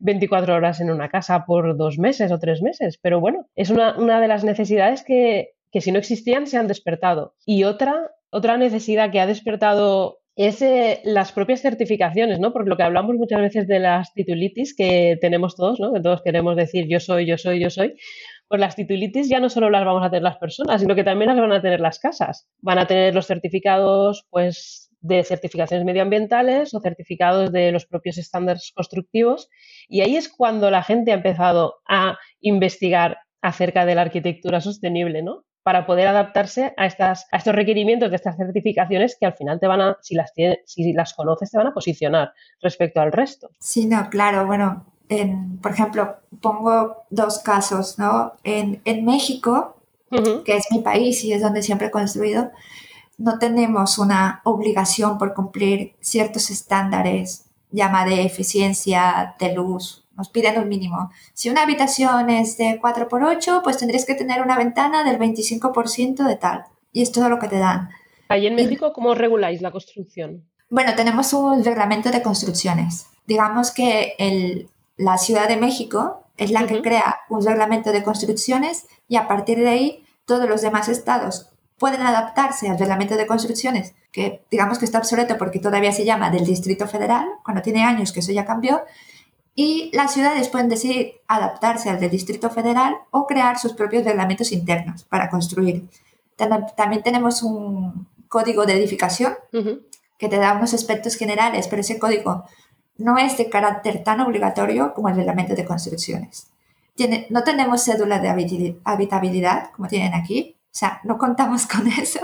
24 0.00 0.54
horas 0.54 0.80
en 0.80 0.90
una 0.90 1.08
casa 1.08 1.44
por 1.46 1.76
dos 1.76 1.98
meses 1.98 2.30
o 2.30 2.38
tres 2.38 2.60
meses. 2.60 2.98
Pero 3.00 3.20
bueno, 3.20 3.46
es 3.54 3.70
una, 3.70 3.96
una 3.96 4.20
de 4.20 4.28
las 4.28 4.44
necesidades 4.44 5.02
que, 5.04 5.54
que 5.72 5.80
si 5.80 5.90
no 5.90 5.98
existían 5.98 6.46
se 6.46 6.58
han 6.58 6.68
despertado. 6.68 7.34
Y 7.46 7.64
otra, 7.64 8.10
otra 8.30 8.56
necesidad 8.56 9.10
que 9.10 9.20
ha 9.20 9.26
despertado 9.26 10.18
es 10.36 10.62
eh, 10.62 11.00
las 11.04 11.32
propias 11.32 11.60
certificaciones, 11.60 12.40
¿no? 12.40 12.52
Porque 12.52 12.70
lo 12.70 12.76
que 12.76 12.82
hablamos 12.82 13.16
muchas 13.16 13.40
veces 13.40 13.68
de 13.68 13.78
las 13.78 14.12
titulitis 14.14 14.74
que 14.74 15.16
tenemos 15.20 15.54
todos, 15.54 15.78
¿no? 15.78 15.92
Que 15.92 16.00
todos 16.00 16.22
queremos 16.22 16.56
decir 16.56 16.86
yo 16.88 16.98
soy, 16.98 17.26
yo 17.26 17.38
soy, 17.38 17.60
yo 17.60 17.70
soy. 17.70 17.94
Pues 18.48 18.60
las 18.60 18.76
titulitis 18.76 19.28
ya 19.28 19.40
no 19.40 19.48
solo 19.48 19.70
las 19.70 19.84
vamos 19.84 20.04
a 20.04 20.10
tener 20.10 20.22
las 20.22 20.38
personas, 20.38 20.80
sino 20.80 20.94
que 20.94 21.04
también 21.04 21.28
las 21.28 21.40
van 21.40 21.52
a 21.52 21.62
tener 21.62 21.80
las 21.80 21.98
casas. 21.98 22.48
Van 22.60 22.78
a 22.78 22.86
tener 22.86 23.14
los 23.14 23.26
certificados, 23.26 24.26
pues, 24.30 24.90
de 25.00 25.22
certificaciones 25.22 25.84
medioambientales 25.84 26.74
o 26.74 26.80
certificados 26.80 27.52
de 27.52 27.72
los 27.72 27.86
propios 27.86 28.18
estándares 28.18 28.72
constructivos. 28.74 29.48
Y 29.88 30.00
ahí 30.00 30.16
es 30.16 30.28
cuando 30.28 30.70
la 30.70 30.82
gente 30.82 31.12
ha 31.12 31.14
empezado 31.14 31.76
a 31.86 32.18
investigar 32.40 33.18
acerca 33.40 33.86
de 33.86 33.94
la 33.94 34.02
arquitectura 34.02 34.60
sostenible, 34.60 35.22
¿no? 35.22 35.44
Para 35.64 35.86
poder 35.86 36.06
adaptarse 36.06 36.74
a, 36.76 36.86
estas, 36.86 37.26
a 37.32 37.38
estos 37.38 37.54
requerimientos 37.54 38.10
de 38.10 38.16
estas 38.16 38.36
certificaciones 38.36 39.16
que 39.18 39.24
al 39.26 39.32
final 39.32 39.58
te 39.58 39.66
van 39.66 39.80
a, 39.80 39.98
si 40.02 40.14
las, 40.14 40.32
si 40.66 40.92
las 40.92 41.14
conoces, 41.14 41.50
te 41.50 41.56
van 41.56 41.68
a 41.68 41.74
posicionar 41.74 42.34
respecto 42.60 43.00
al 43.00 43.10
resto. 43.10 43.50
Sí, 43.58 43.86
no, 43.86 44.10
claro, 44.10 44.46
bueno, 44.46 44.84
por 45.62 45.72
ejemplo, 45.72 46.16
pongo 46.42 47.04
dos 47.08 47.38
casos, 47.38 47.98
¿no? 47.98 48.34
En, 48.44 49.04
México, 49.04 49.76
que 50.44 50.56
es 50.56 50.66
mi 50.70 50.80
país 50.80 51.24
y 51.24 51.32
es 51.32 51.40
donde 51.40 51.62
siempre 51.62 51.88
he 51.88 51.90
construido, 51.90 52.50
no 53.16 53.38
tenemos 53.38 53.98
una 53.98 54.42
obligación 54.44 55.16
por 55.16 55.32
cumplir 55.32 55.94
ciertos 56.00 56.50
estándares, 56.50 57.46
llama 57.70 58.04
de 58.04 58.22
eficiencia 58.22 59.34
de 59.38 59.54
luz, 59.54 60.03
nos 60.16 60.28
piden 60.28 60.58
un 60.58 60.68
mínimo. 60.68 61.10
Si 61.32 61.50
una 61.50 61.62
habitación 61.62 62.30
es 62.30 62.56
de 62.56 62.80
4x8, 62.80 63.62
pues 63.62 63.78
tendrías 63.78 64.04
que 64.04 64.14
tener 64.14 64.42
una 64.42 64.56
ventana 64.56 65.04
del 65.04 65.18
25% 65.18 66.26
de 66.26 66.36
tal. 66.36 66.64
Y 66.92 67.02
es 67.02 67.12
todo 67.12 67.28
lo 67.28 67.38
que 67.38 67.48
te 67.48 67.58
dan. 67.58 67.90
Ahí 68.28 68.46
en 68.46 68.54
México, 68.54 68.92
¿cómo 68.92 69.14
reguláis 69.14 69.60
la 69.60 69.70
construcción? 69.70 70.44
Bueno, 70.70 70.94
tenemos 70.94 71.32
un 71.32 71.64
reglamento 71.64 72.10
de 72.10 72.22
construcciones. 72.22 73.06
Digamos 73.26 73.70
que 73.70 74.14
el, 74.18 74.68
la 74.96 75.18
Ciudad 75.18 75.48
de 75.48 75.56
México 75.56 76.24
es 76.36 76.50
la 76.50 76.66
que 76.66 76.82
crea 76.82 77.20
un 77.28 77.44
reglamento 77.44 77.92
de 77.92 78.02
construcciones 78.02 78.86
y 79.08 79.16
a 79.16 79.28
partir 79.28 79.58
de 79.58 79.68
ahí 79.68 80.04
todos 80.24 80.48
los 80.48 80.62
demás 80.62 80.88
estados 80.88 81.50
pueden 81.78 82.02
adaptarse 82.02 82.68
al 82.68 82.78
reglamento 82.78 83.16
de 83.16 83.26
construcciones, 83.26 83.94
que 84.12 84.44
digamos 84.50 84.78
que 84.78 84.84
está 84.84 84.98
obsoleto 84.98 85.36
porque 85.36 85.58
todavía 85.58 85.92
se 85.92 86.04
llama 86.04 86.30
del 86.30 86.44
Distrito 86.44 86.86
Federal, 86.86 87.26
cuando 87.44 87.62
tiene 87.62 87.82
años 87.82 88.12
que 88.12 88.20
eso 88.20 88.32
ya 88.32 88.44
cambió, 88.44 88.82
y 89.54 89.90
las 89.92 90.12
ciudades 90.12 90.48
pueden 90.48 90.68
decidir 90.68 91.20
adaptarse 91.28 91.88
al 91.88 92.00
del 92.00 92.10
Distrito 92.10 92.50
Federal 92.50 92.96
o 93.10 93.26
crear 93.26 93.58
sus 93.58 93.72
propios 93.72 94.04
reglamentos 94.04 94.52
internos 94.52 95.04
para 95.04 95.30
construir. 95.30 95.88
También 96.36 97.02
tenemos 97.02 97.42
un 97.42 98.08
código 98.28 98.66
de 98.66 98.74
edificación 98.74 99.34
que 100.18 100.28
te 100.28 100.38
da 100.38 100.54
unos 100.54 100.74
aspectos 100.74 101.16
generales, 101.16 101.68
pero 101.68 101.80
ese 101.80 101.98
código 101.98 102.44
no 102.96 103.18
es 103.18 103.36
de 103.38 103.48
carácter 103.48 104.02
tan 104.02 104.20
obligatorio 104.20 104.92
como 104.94 105.08
el 105.08 105.16
reglamento 105.16 105.54
de 105.54 105.64
construcciones. 105.64 106.48
Tiene, 106.94 107.26
no 107.30 107.42
tenemos 107.42 107.84
cédula 107.84 108.20
de 108.20 108.28
habitabilidad 108.84 109.70
como 109.72 109.88
tienen 109.88 110.14
aquí, 110.14 110.56
o 110.66 110.76
sea, 110.76 111.00
no 111.04 111.18
contamos 111.18 111.66
con 111.72 111.86
eso. 111.86 112.20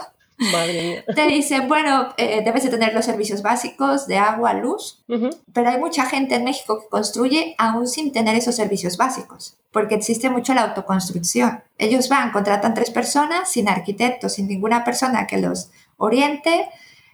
Te 1.14 1.26
dicen, 1.26 1.68
bueno, 1.68 2.14
eh, 2.16 2.42
debes 2.42 2.64
de 2.64 2.70
tener 2.70 2.94
los 2.94 3.04
servicios 3.04 3.42
básicos 3.42 4.06
de 4.06 4.16
agua, 4.16 4.54
luz, 4.54 5.04
pero 5.52 5.68
hay 5.68 5.78
mucha 5.78 6.06
gente 6.06 6.36
en 6.36 6.44
México 6.44 6.80
que 6.80 6.88
construye 6.88 7.54
aún 7.58 7.86
sin 7.86 8.10
tener 8.12 8.34
esos 8.36 8.56
servicios 8.56 8.96
básicos, 8.96 9.58
porque 9.70 9.96
existe 9.96 10.30
mucho 10.30 10.54
la 10.54 10.62
autoconstrucción. 10.62 11.62
Ellos 11.76 12.08
van, 12.08 12.32
contratan 12.32 12.72
tres 12.72 12.90
personas, 12.90 13.50
sin 13.50 13.68
arquitectos, 13.68 14.34
sin 14.34 14.48
ninguna 14.48 14.82
persona 14.82 15.26
que 15.26 15.38
los 15.38 15.70
oriente, 15.98 16.68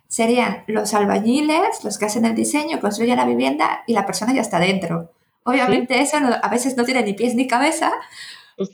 serían 0.06 0.62
los 0.68 0.94
albañiles, 0.94 1.82
los 1.82 1.98
que 1.98 2.04
hacen 2.04 2.24
el 2.24 2.36
diseño, 2.36 2.80
construyen 2.80 3.16
la 3.16 3.24
vivienda 3.24 3.82
y 3.88 3.92
la 3.92 4.06
persona 4.06 4.32
ya 4.32 4.40
está 4.40 4.60
dentro. 4.60 5.10
Obviamente 5.42 6.00
eso 6.00 6.16
a 6.16 6.48
veces 6.48 6.76
no 6.76 6.84
tiene 6.84 7.02
ni 7.02 7.14
pies 7.14 7.34
ni 7.34 7.46
cabeza, 7.48 7.92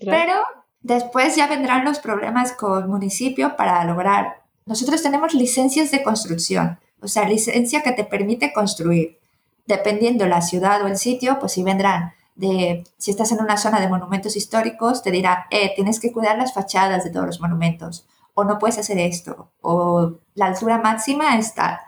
pero 0.05 0.35
después 0.81 1.37
ya 1.37 1.47
vendrán 1.47 1.85
los 1.85 1.99
problemas 2.01 2.53
con 2.53 2.83
el 2.83 2.89
municipio 2.89 3.57
para 3.57 3.85
lograr 3.85 4.42
nosotros 4.67 5.03
tenemos 5.03 5.35
licencias 5.35 5.91
de 5.91 6.03
construcción, 6.03 6.79
o 7.01 7.09
sea, 7.09 7.29
licencia 7.29 7.83
que 7.83 7.93
te 7.93 8.05
permite 8.05 8.53
construir. 8.53 9.19
Dependiendo 9.67 10.27
la 10.27 10.43
ciudad 10.43 10.83
o 10.83 10.87
el 10.87 10.97
sitio, 10.97 11.39
pues 11.39 11.53
si 11.53 11.63
vendrán 11.63 12.13
de, 12.35 12.85
si 12.97 13.11
estás 13.11 13.33
en 13.33 13.41
una 13.41 13.57
zona 13.57 13.81
de 13.81 13.89
monumentos 13.89 14.37
históricos, 14.37 15.03
te 15.03 15.11
dirá, 15.11 15.47
eh, 15.51 15.73
tienes 15.75 16.01
que 16.01 16.13
cuidar 16.13 16.39
las 16.39 16.53
fachadas 16.53 17.05
de 17.05 17.11
todos 17.11 17.27
los 17.27 17.41
monumentos, 17.41 18.07
o 18.35 18.45
no 18.45 18.59
puedes 18.59 18.79
hacer 18.79 18.99
esto, 18.99 19.51
o 19.61 20.15
la 20.35 20.47
altura 20.47 20.79
máxima 20.79 21.37
es 21.39 21.55
tal, 21.55 21.79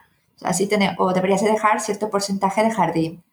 o, 0.42 0.46
así 0.46 0.68
o 0.98 1.12
deberías 1.12 1.42
dejar 1.42 1.80
cierto 1.80 2.10
porcentaje 2.10 2.62
de 2.62 2.70
jardín. 2.70 3.24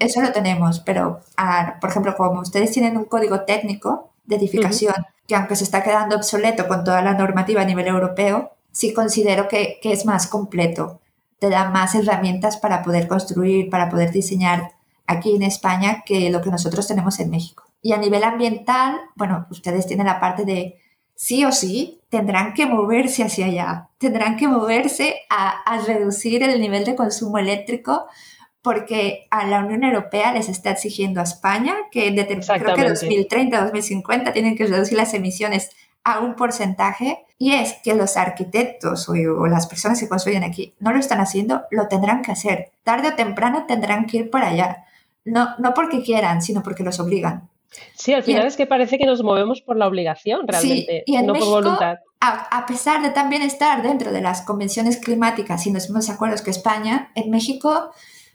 Eso 0.00 0.20
lo 0.20 0.32
tenemos, 0.32 0.80
pero, 0.80 1.20
ah, 1.36 1.76
por 1.80 1.90
ejemplo, 1.90 2.16
como 2.16 2.40
ustedes 2.40 2.72
tienen 2.72 2.96
un 2.96 3.04
código 3.04 3.42
técnico 3.42 4.10
de 4.24 4.34
edificación, 4.34 4.94
que 5.28 5.36
aunque 5.36 5.54
se 5.54 5.62
está 5.62 5.84
quedando 5.84 6.16
obsoleto 6.16 6.66
con 6.66 6.82
toda 6.82 7.02
la 7.02 7.14
normativa 7.14 7.62
a 7.62 7.64
nivel 7.64 7.86
europeo, 7.86 8.50
sí 8.72 8.92
considero 8.92 9.48
que, 9.48 9.78
es 9.82 10.06
más 10.06 10.26
completo, 10.26 11.00
te 11.38 11.48
da 11.48 11.70
más 11.70 11.94
herramientas 11.94 12.56
para 12.56 12.82
poder 12.82 13.08
construir, 13.08 13.70
para 13.70 13.88
poder 13.88 14.12
diseñar 14.12 14.72
aquí 15.06 15.34
en 15.34 15.42
España 15.42 16.02
que 16.04 16.30
lo 16.30 16.40
que 16.42 16.50
nosotros 16.50 16.86
tenemos 16.86 17.18
en 17.20 17.30
México. 17.30 17.64
Y 17.82 17.92
a 17.92 17.96
nivel 17.96 18.24
ambiental, 18.24 18.96
bueno, 19.16 19.46
ustedes 19.50 19.86
tienen 19.86 20.06
la 20.06 20.20
parte 20.20 20.44
de 20.44 20.78
sí 21.14 21.44
o 21.44 21.52
sí, 21.52 22.00
tendrán 22.08 22.54
que 22.54 22.66
moverse 22.66 23.24
hacia 23.24 23.46
allá, 23.46 23.88
tendrán 23.98 24.36
que 24.36 24.48
moverse 24.48 25.16
a, 25.30 25.80
reducir 25.86 26.42
el 26.42 26.60
nivel 26.60 26.84
de 26.84 26.96
consumo 26.96 27.38
eléctrico 27.38 28.06
porque 28.62 29.26
a 29.30 29.46
la 29.46 29.60
Unión 29.60 29.84
Europea 29.84 30.32
les 30.32 30.50
está 30.50 30.70
exigiendo 30.70 31.20
a 31.20 31.24
España 31.24 31.74
que 31.90 32.14
creo 32.14 32.74
que 32.74 32.88
2030, 32.88 33.62
2050 33.62 34.32
tienen 34.32 34.56
que 34.56 34.66
reducir 34.66 34.98
las 34.98 35.14
emisiones 35.14 35.70
a 36.04 36.20
un 36.20 36.36
porcentaje 36.36 37.24
y 37.42 37.54
es 37.54 37.78
que 37.82 37.94
los 37.94 38.18
arquitectos 38.18 39.08
o, 39.08 39.14
las 39.46 39.66
personas 39.66 39.98
que 39.98 40.10
construyen 40.10 40.44
aquí 40.44 40.74
no 40.78 40.92
lo 40.92 40.98
están 40.98 41.20
haciendo, 41.20 41.62
lo 41.70 41.88
tendrán 41.88 42.20
que 42.20 42.32
hacer. 42.32 42.70
Tarde 42.82 43.08
o 43.08 43.14
temprano 43.14 43.64
tendrán 43.66 44.04
que 44.04 44.18
ir 44.18 44.30
por 44.30 44.42
allá. 44.42 44.84
No, 45.24 45.56
no 45.56 45.72
porque 45.72 46.02
quieran, 46.02 46.42
sino 46.42 46.62
porque 46.62 46.82
los 46.82 47.00
obligan. 47.00 47.48
Sí, 47.94 48.12
al 48.12 48.24
final 48.24 48.46
es 48.46 48.58
que 48.58 48.66
parece 48.66 48.98
que 48.98 49.06
nos 49.06 49.22
movemos 49.22 49.62
por 49.62 49.78
la 49.78 49.86
obligación 49.86 50.46
realmente, 50.46 51.02
y 51.06 51.16
no 51.16 51.32
por 51.32 51.48
voluntad. 51.48 52.00
A, 52.20 52.58
a, 52.58 52.66
pesar 52.66 53.00
de 53.00 53.08
también 53.08 53.40
estar 53.40 53.82
dentro 53.82 54.12
de 54.12 54.20
las 54.20 54.42
convenciones 54.42 54.98
climáticas 54.98 55.66
y 55.66 55.72
los 55.72 55.84
mismos 55.84 56.10
acuerdos 56.10 56.42
que 56.42 56.50
España, 56.50 57.10
en 57.14 57.30
México, 57.30 57.90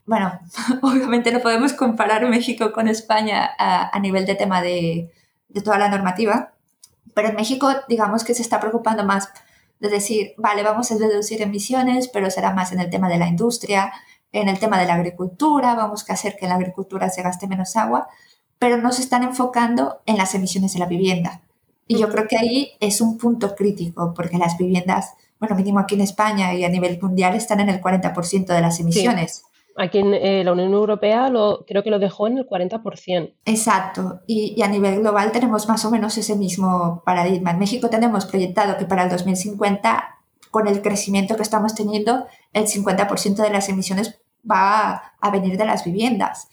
bueno, 0.07 0.39
obviamente 0.81 1.31
no 1.31 1.41
podemos 1.41 1.73
comparar 1.73 2.27
México 2.27 2.71
con 2.71 2.87
España 2.87 3.51
a, 3.59 3.95
a 3.95 3.99
nivel 3.99 4.25
de 4.25 4.33
tema 4.33 4.63
de, 4.63 5.11
de 5.49 5.61
toda 5.61 5.77
la 5.77 5.89
normativa, 5.89 6.54
pero 7.15 7.29
en 7.29 7.35
México, 7.35 7.69
digamos 7.89 8.23
que 8.23 8.35
se 8.35 8.43
está 8.43 8.59
preocupando 8.59 9.03
más 9.03 9.29
de 9.79 9.89
decir, 9.89 10.35
vale, 10.37 10.61
vamos 10.61 10.91
a 10.91 10.97
reducir 10.97 11.41
emisiones, 11.41 12.07
pero 12.07 12.29
será 12.29 12.53
más 12.53 12.71
en 12.71 12.79
el 12.79 12.91
tema 12.91 13.09
de 13.09 13.17
la 13.17 13.27
industria, 13.27 13.91
en 14.31 14.47
el 14.47 14.59
tema 14.59 14.79
de 14.79 14.85
la 14.85 14.93
agricultura, 14.93 15.73
vamos 15.73 16.07
a 16.07 16.13
hacer 16.13 16.35
que 16.37 16.45
en 16.45 16.49
la 16.49 16.55
agricultura 16.55 17.09
se 17.09 17.23
gaste 17.23 17.47
menos 17.47 17.75
agua, 17.75 18.07
pero 18.59 18.77
no 18.77 18.91
se 18.91 19.01
están 19.01 19.23
enfocando 19.23 20.01
en 20.05 20.17
las 20.17 20.35
emisiones 20.35 20.73
de 20.73 20.79
la 20.79 20.85
vivienda. 20.85 21.41
Y 21.87 21.97
yo 21.97 22.09
creo 22.09 22.27
que 22.27 22.37
ahí 22.37 22.71
es 22.79 23.01
un 23.01 23.17
punto 23.17 23.55
crítico, 23.55 24.13
porque 24.13 24.37
las 24.37 24.57
viviendas 24.57 25.15
bueno, 25.39 25.55
mínimo 25.55 25.79
aquí 25.79 25.95
en 25.95 26.01
España 26.01 26.53
y 26.53 26.63
a 26.63 26.69
nivel 26.69 26.99
mundial 27.01 27.35
están 27.35 27.59
en 27.59 27.69
el 27.69 27.81
40% 27.81 28.45
de 28.45 28.61
las 28.61 28.79
emisiones. 28.79 29.43
Aquí 29.77 29.97
en 29.97 30.13
eh, 30.13 30.43
la 30.45 30.53
Unión 30.53 30.71
Europea 30.73 31.29
lo, 31.29 31.65
creo 31.67 31.83
que 31.83 31.89
lo 31.89 31.99
dejó 31.99 32.27
en 32.27 32.37
el 32.37 32.47
40%. 32.47 33.33
Exacto. 33.43 34.21
Y, 34.25 34.61
a 34.61 34.67
nivel 34.69 35.01
global 35.01 35.33
tenemos 35.33 35.67
más 35.67 35.83
o 35.83 35.91
menos 35.91 36.17
ese 36.17 36.37
mismo 36.37 37.03
paradigma. 37.05 37.51
En 37.51 37.59
México 37.59 37.89
tenemos 37.89 38.25
proyectado 38.25 38.77
que 38.77 38.85
para 38.85 39.03
el 39.03 39.09
2050, 39.09 40.17
con 40.49 40.67
el 40.67 40.81
crecimiento 40.81 41.35
que 41.35 41.41
estamos 41.41 41.75
teniendo, 41.75 42.25
el 42.53 42.67
50% 42.67 43.35
de 43.35 43.49
las 43.49 43.67
emisiones 43.67 44.17
va 44.49 45.13
a, 45.19 45.29
venir 45.31 45.57
de 45.57 45.65
las 45.65 45.83
viviendas. 45.83 46.47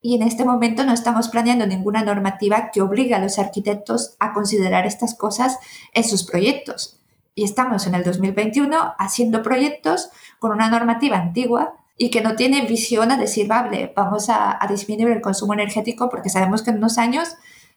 Y 0.00 0.14
en 0.14 0.22
este 0.22 0.46
momento 0.46 0.84
no 0.84 0.94
estamos 0.94 1.28
planeando 1.28 1.66
ninguna 1.66 2.02
normativa 2.02 2.70
que 2.72 2.80
obligue 2.80 3.14
a 3.14 3.18
los 3.18 3.38
arquitectos 3.38 4.16
a 4.20 4.32
considerar 4.32 4.86
estas 4.86 5.14
cosas 5.14 5.58
en 5.92 6.04
sus 6.04 6.24
proyectos. 6.24 6.98
Y 7.34 7.44
estamos 7.44 7.86
en 7.86 7.94
el 7.94 8.04
2021 8.04 8.94
haciendo 8.98 9.42
proyectos 9.42 10.08
con 10.38 10.52
una 10.52 10.70
normativa 10.70 11.18
antigua 11.18 11.74
y 11.96 12.10
que 12.10 12.20
no 12.20 12.34
tiene 12.34 12.66
visión 12.66 13.12
a 13.12 13.16
decir, 13.16 13.46
vale, 13.46 13.92
vamos 13.94 14.28
a, 14.28 14.58
disminuir 14.68 15.16
el 15.16 15.20
consumo 15.20 15.54
energético 15.54 16.08
porque 16.08 16.28
sabemos 16.28 16.62
que 16.62 16.70
en 16.70 16.78
unos 16.78 16.98
años 16.98 17.36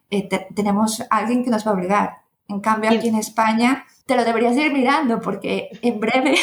eh, 0.10 0.28
tenemos 0.56 1.04
alguien 1.10 1.44
que 1.44 1.50
nos 1.50 1.66
va 1.66 1.72
a 1.72 1.74
obligar. 1.76 2.18
En 2.48 2.62
cambio, 2.62 2.90
aquí 2.90 3.10
en 3.10 3.16
España 3.16 3.86
te 4.06 4.16
lo 4.16 4.24
deberías 4.24 4.56
ir 4.56 4.72
mirando 4.72 5.20
porque 5.20 5.70
en 5.82 6.00
breve 6.00 6.36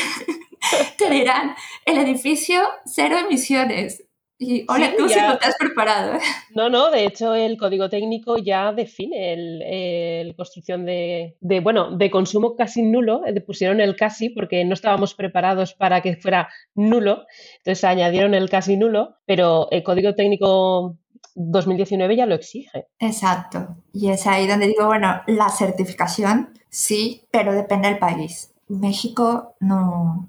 te 0.98 1.10
dirán 1.10 1.54
el 1.84 1.98
edificio 1.98 2.62
cero 2.84 3.16
emisiones. 3.18 4.04
Y 4.46 4.64
hola, 4.68 4.92
tú 4.96 5.08
si 5.08 5.18
no 5.18 5.38
te 5.38 5.46
has 5.46 5.56
preparado. 5.56 6.14
¿eh? 6.14 6.20
No, 6.54 6.68
no, 6.68 6.90
de 6.90 7.06
hecho 7.06 7.34
el 7.34 7.56
código 7.56 7.88
técnico 7.88 8.36
ya 8.38 8.72
define 8.72 9.32
el, 9.32 10.34
construcción 10.36 10.84
de, 10.84 11.36
bueno, 11.62 11.96
de 11.96 12.10
consumo 12.10 12.54
casi 12.54 12.82
nulo, 12.82 13.22
eh, 13.26 13.40
pusieron 13.40 13.80
el 13.80 13.96
casi 13.96 14.28
porque 14.28 14.64
no 14.64 14.74
estábamos 14.74 15.14
preparados 15.14 15.74
para 15.74 16.00
que 16.02 16.16
fuera 16.16 16.48
nulo, 16.74 17.24
entonces 17.58 17.84
añadieron 17.84 18.34
el 18.34 18.50
casi 18.50 18.76
nulo, 18.76 19.16
pero 19.24 19.68
el 19.70 19.82
código 19.82 20.14
técnico 20.14 20.98
2019 21.34 22.16
ya 22.16 22.26
lo 22.26 22.34
exige. 22.34 22.86
Exacto, 22.98 23.76
y 23.92 24.10
es 24.10 24.26
ahí 24.26 24.46
donde 24.46 24.68
digo, 24.68 24.86
bueno, 24.86 25.22
la 25.26 25.48
certificación 25.48 26.50
sí, 26.68 27.22
pero 27.30 27.54
depende 27.54 27.88
del 27.88 27.98
país. 27.98 28.52
México 28.68 29.56
no, 29.60 30.28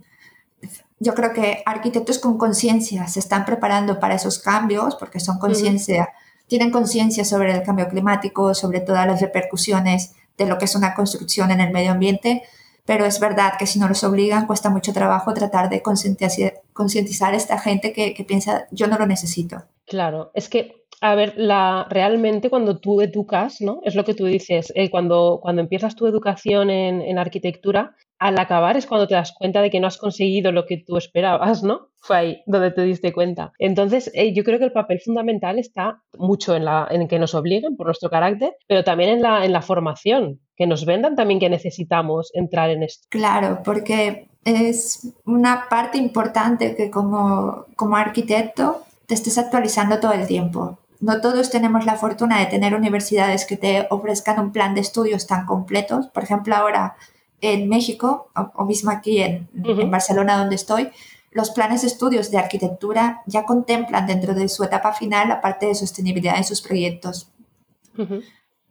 yo 1.00 1.14
creo 1.14 1.34
que 1.34 1.62
arquitectos 1.66 2.20
con 2.20 2.38
conciencia 2.38 3.08
se 3.08 3.20
están 3.20 3.46
preparando 3.46 4.00
para 4.00 4.16
esos 4.16 4.40
cambios 4.40 4.96
porque 4.96 5.20
son 5.20 5.40
conciencia, 5.40 6.10
tienen 6.48 6.72
conciencia 6.72 7.26
sobre 7.26 7.54
el 7.54 7.64
cambio 7.64 7.88
climático, 7.88 8.54
sobre 8.54 8.80
todas 8.80 9.06
las 9.06 9.22
repercusiones 9.22 10.14
de 10.38 10.46
lo 10.46 10.58
que 10.58 10.66
es 10.66 10.76
una 10.76 10.94
construcción 10.94 11.52
en 11.52 11.62
el 11.62 11.72
medio 11.72 11.92
ambiente, 11.92 12.44
pero 12.86 13.06
es 13.06 13.20
verdad 13.20 13.54
que 13.58 13.66
si 13.66 13.80
no 13.80 13.88
los 13.88 14.04
obligan 14.04 14.48
cuesta 14.48 14.70
mucho 14.70 14.94
trabajo 14.94 15.34
tratar 15.34 15.70
de 15.70 15.82
concientizar 15.82 17.34
a 17.34 17.38
esta 17.38 17.58
gente 17.60 17.94
que, 17.94 18.26
piensa 18.28 18.68
yo 18.72 18.88
no 18.88 18.98
lo 18.98 19.08
necesito. 19.08 19.64
Claro, 19.86 20.32
es 20.34 20.50
que 20.50 20.86
a 21.02 21.14
ver, 21.14 21.34
la, 21.36 21.88
realmente 21.90 22.50
cuando 22.50 22.80
tú 22.80 23.02
educas, 23.02 23.60
¿no? 23.60 23.82
Es 23.84 23.96
lo 23.96 24.06
que 24.06 24.14
tú 24.14 24.26
dices, 24.26 24.72
eh, 24.76 24.90
cuando, 24.90 25.40
cuando 25.42 25.62
empiezas 25.62 25.96
tu 25.96 26.08
educación 26.08 26.70
en, 26.70 27.02
en, 27.02 27.20
arquitectura, 27.20 27.96
al 28.20 28.40
acabar 28.40 28.78
es 28.78 28.86
cuando 28.86 29.08
te 29.08 29.16
das 29.16 29.34
cuenta 29.38 29.62
de 29.62 29.70
que 29.70 29.80
no 29.80 29.88
has 29.88 29.98
conseguido 29.98 30.52
lo 30.52 30.66
que 30.66 30.78
tú 30.78 30.98
esperabas, 30.98 31.64
¿no? 31.64 31.90
Fue 32.02 32.18
ahí 32.18 32.44
donde 32.46 32.72
te 32.72 32.84
diste 32.84 33.14
cuenta. 33.14 33.52
Entonces, 33.60 34.12
eh, 34.14 34.34
yo 34.34 34.44
creo 34.44 34.60
que 34.60 34.66
el 34.66 34.72
papel 34.72 35.00
fundamental 35.00 35.60
está 35.60 36.02
mucho 36.18 36.56
en, 36.56 36.66
la, 36.66 36.88
en 36.90 37.08
que 37.08 37.20
nos 37.20 37.34
obliguen 37.36 37.76
por 37.76 37.88
nuestro 37.88 38.10
carácter, 38.10 38.56
pero 38.68 38.84
también 38.84 39.10
en 39.10 39.22
la, 39.22 39.44
en 39.44 39.52
la 39.52 39.62
formación, 39.62 40.40
que 40.56 40.68
nos 40.68 40.86
vendan 40.86 41.16
también 41.16 41.40
que 41.40 41.50
necesitamos 41.50 42.32
entrar 42.34 42.70
en 42.70 42.84
esto. 42.84 43.08
Claro, 43.10 43.62
porque 43.64 44.28
es 44.46 45.14
una 45.26 45.66
parte 45.70 45.98
importante 45.98 46.76
que 46.76 46.90
como, 46.90 47.66
como 47.76 47.98
arquitecto 47.98 48.84
te 49.08 49.16
estés 49.16 49.38
actualizando 49.38 50.00
todo 50.00 50.14
el 50.14 50.28
tiempo. 50.28 50.80
No 51.02 51.20
todos 51.20 51.50
tenemos 51.50 51.86
la 51.86 51.96
fortuna 51.96 52.40
de 52.40 52.46
tener 52.46 52.74
universidades 52.74 53.46
que 53.46 53.58
te 53.58 53.86
ofrezcan 53.90 54.40
un 54.40 54.52
plan 54.52 54.74
de 54.74 54.82
estudios 54.82 55.28
tan 55.28 55.46
completos. 55.46 56.08
Por 56.08 56.24
ejemplo, 56.24 56.56
ahora 56.56 56.96
en 57.42 57.70
México, 57.70 58.30
o, 58.56 58.66
mismo 58.66 58.92
aquí 58.92 59.22
en, 59.22 59.48
Barcelona 59.92 60.38
donde 60.38 60.56
estoy, 60.56 60.90
los 61.32 61.52
planes 61.52 61.82
de 61.82 61.88
estudios 61.88 62.32
de 62.32 62.38
arquitectura 62.38 63.22
ya 63.26 63.44
contemplan 63.44 64.08
dentro 64.08 64.34
de 64.34 64.48
su 64.48 64.64
etapa 64.64 64.94
final 64.94 65.28
la 65.28 65.42
parte 65.42 65.66
de 65.66 65.76
sostenibilidad 65.76 66.38
en 66.38 66.46
sus 66.46 66.62
proyectos. 66.62 67.30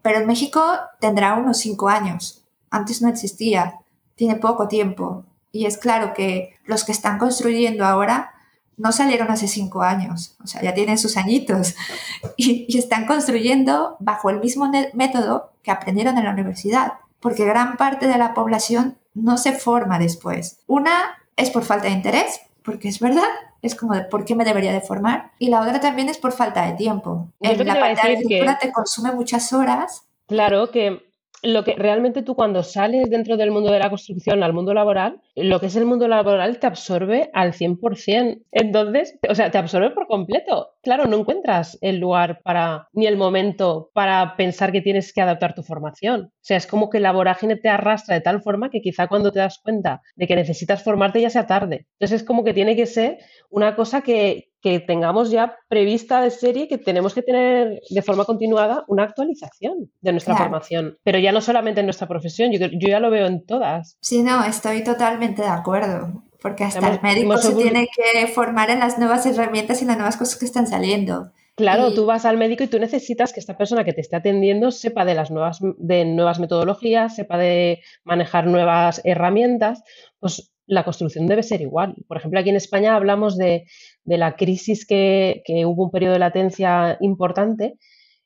Pero 0.02 0.18
en 0.18 0.26
México 0.26 0.62
tendrá 1.00 1.34
unos 1.34 1.58
cinco 1.58 1.88
años. 1.88 2.42
Antes 2.70 3.02
no 3.02 3.08
existía, 3.08 3.80
tiene 4.14 4.36
poco 4.36 4.66
tiempo. 4.66 5.24
Y 5.52 5.66
es 5.66 5.78
claro 5.78 6.14
que 6.14 6.56
los 6.64 6.84
que 6.84 6.92
están 6.92 7.18
construyendo 7.18 7.84
ahora 7.84 8.32
no 8.76 8.92
salieron 8.92 9.30
hace 9.30 9.46
cinco 9.46 9.82
años, 9.82 10.36
o 10.42 10.48
sea, 10.48 10.60
ya 10.60 10.74
tienen 10.74 10.98
sus 10.98 11.16
añitos 11.16 11.76
y, 12.36 12.66
y 12.68 12.78
están 12.78 13.06
construyendo 13.06 13.96
bajo 14.00 14.30
el 14.30 14.40
mismo 14.40 14.68
método 14.94 15.52
que 15.62 15.70
aprendieron 15.70 16.18
en 16.18 16.24
la 16.24 16.32
universidad 16.32 16.94
porque 17.24 17.46
gran 17.46 17.78
parte 17.78 18.06
de 18.06 18.18
la 18.18 18.34
población 18.34 18.98
no 19.14 19.38
se 19.38 19.52
forma 19.52 19.98
después. 19.98 20.60
Una 20.66 21.16
es 21.36 21.48
por 21.48 21.64
falta 21.64 21.86
de 21.86 21.94
interés, 21.94 22.42
porque 22.62 22.88
es 22.88 23.00
verdad, 23.00 23.22
es 23.62 23.74
como 23.74 23.94
de 23.94 24.02
por 24.02 24.26
qué 24.26 24.34
me 24.34 24.44
debería 24.44 24.74
de 24.74 24.82
formar. 24.82 25.32
Y 25.38 25.48
la 25.48 25.62
otra 25.62 25.80
también 25.80 26.10
es 26.10 26.18
por 26.18 26.32
falta 26.32 26.66
de 26.66 26.74
tiempo. 26.74 27.32
en 27.40 27.66
la 27.66 27.80
parte 27.80 28.06
de 28.06 28.14
agricultura 28.14 28.58
te 28.58 28.70
consume 28.70 29.12
muchas 29.12 29.54
horas. 29.54 30.06
Claro 30.26 30.70
que 30.70 31.13
lo 31.44 31.64
que 31.64 31.74
realmente 31.74 32.22
tú 32.22 32.34
cuando 32.34 32.62
sales 32.62 33.10
dentro 33.10 33.36
del 33.36 33.50
mundo 33.50 33.70
de 33.70 33.78
la 33.78 33.90
construcción 33.90 34.42
al 34.42 34.52
mundo 34.52 34.74
laboral, 34.74 35.20
lo 35.34 35.60
que 35.60 35.66
es 35.66 35.76
el 35.76 35.84
mundo 35.84 36.08
laboral 36.08 36.58
te 36.58 36.66
absorbe 36.66 37.30
al 37.32 37.52
100%. 37.52 38.42
Entonces, 38.52 39.18
o 39.28 39.34
sea, 39.34 39.50
te 39.50 39.58
absorbe 39.58 39.90
por 39.90 40.06
completo. 40.06 40.70
Claro, 40.82 41.06
no 41.06 41.18
encuentras 41.18 41.78
el 41.80 41.98
lugar 41.98 42.40
para, 42.42 42.88
ni 42.92 43.06
el 43.06 43.16
momento 43.16 43.90
para 43.92 44.36
pensar 44.36 44.72
que 44.72 44.80
tienes 44.80 45.12
que 45.12 45.20
adaptar 45.20 45.54
tu 45.54 45.62
formación. 45.62 46.22
O 46.22 46.30
sea, 46.40 46.56
es 46.56 46.66
como 46.66 46.90
que 46.90 47.00
la 47.00 47.12
vorágine 47.12 47.56
te 47.56 47.68
arrastra 47.68 48.14
de 48.14 48.20
tal 48.20 48.42
forma 48.42 48.70
que 48.70 48.80
quizá 48.80 49.06
cuando 49.06 49.32
te 49.32 49.38
das 49.38 49.58
cuenta 49.58 50.02
de 50.16 50.26
que 50.26 50.36
necesitas 50.36 50.82
formarte 50.82 51.20
ya 51.20 51.30
sea 51.30 51.46
tarde. 51.46 51.86
Entonces 51.98 52.22
es 52.22 52.26
como 52.26 52.44
que 52.44 52.54
tiene 52.54 52.76
que 52.76 52.86
ser 52.86 53.18
una 53.50 53.76
cosa 53.76 54.02
que, 54.02 54.50
que 54.64 54.80
tengamos 54.80 55.30
ya 55.30 55.58
prevista 55.68 56.22
de 56.22 56.30
serie 56.30 56.68
que 56.68 56.78
tenemos 56.78 57.12
que 57.12 57.20
tener 57.20 57.82
de 57.90 58.02
forma 58.02 58.24
continuada 58.24 58.82
una 58.88 59.02
actualización 59.02 59.90
de 60.00 60.12
nuestra 60.12 60.38
formación. 60.38 60.96
Pero 61.02 61.18
ya 61.18 61.32
no 61.32 61.42
solamente 61.42 61.80
en 61.80 61.86
nuestra 61.86 62.08
profesión, 62.08 62.50
yo, 62.50 62.66
yo 62.72 62.88
ya 62.88 62.98
lo 62.98 63.10
veo 63.10 63.26
en 63.26 63.44
todas. 63.44 63.98
Sí, 64.00 64.22
no, 64.22 64.42
estoy 64.42 64.82
totalmente 64.82 65.42
de 65.42 65.48
acuerdo. 65.48 66.22
Porque 66.40 66.64
hasta 66.64 66.94
el 66.94 67.02
médico 67.02 67.36
se 67.36 67.54
tiene 67.54 67.88
que 67.94 68.26
formar 68.28 68.70
en 68.70 68.78
las 68.78 68.98
nuevas 68.98 69.26
herramientas 69.26 69.82
y 69.82 69.84
las 69.84 69.98
nuevas 69.98 70.16
cosas 70.16 70.38
que 70.38 70.46
están 70.46 70.66
saliendo. 70.66 71.30
Claro, 71.56 71.92
tú 71.92 72.06
vas 72.06 72.24
al 72.24 72.38
médico 72.38 72.64
y 72.64 72.68
tú 72.68 72.78
necesitas 72.78 73.34
que 73.34 73.40
esta 73.40 73.58
persona 73.58 73.84
que 73.84 73.92
te 73.92 74.00
esté 74.00 74.16
atendiendo 74.16 74.70
sepa 74.70 75.04
de 75.04 75.14
las 75.14 75.30
nuevas, 75.30 75.58
de 75.60 76.06
nuevas 76.06 76.40
metodologías, 76.40 77.16
sepa 77.16 77.36
de 77.36 77.82
manejar 78.02 78.46
nuevas 78.46 79.02
herramientas. 79.04 79.82
Pues 80.20 80.54
la 80.66 80.84
construcción 80.84 81.26
debe 81.26 81.42
ser 81.42 81.60
igual. 81.60 81.94
Por 82.08 82.16
ejemplo, 82.16 82.40
aquí 82.40 82.48
en 82.48 82.56
España 82.56 82.96
hablamos 82.96 83.36
de, 83.36 83.66
la 84.04 84.36
crisis 84.36 84.86
que, 84.86 85.42
hubo 85.66 85.84
un 85.84 85.90
periodo 85.90 86.14
de 86.14 86.18
latencia 86.18 86.96
importante 87.00 87.78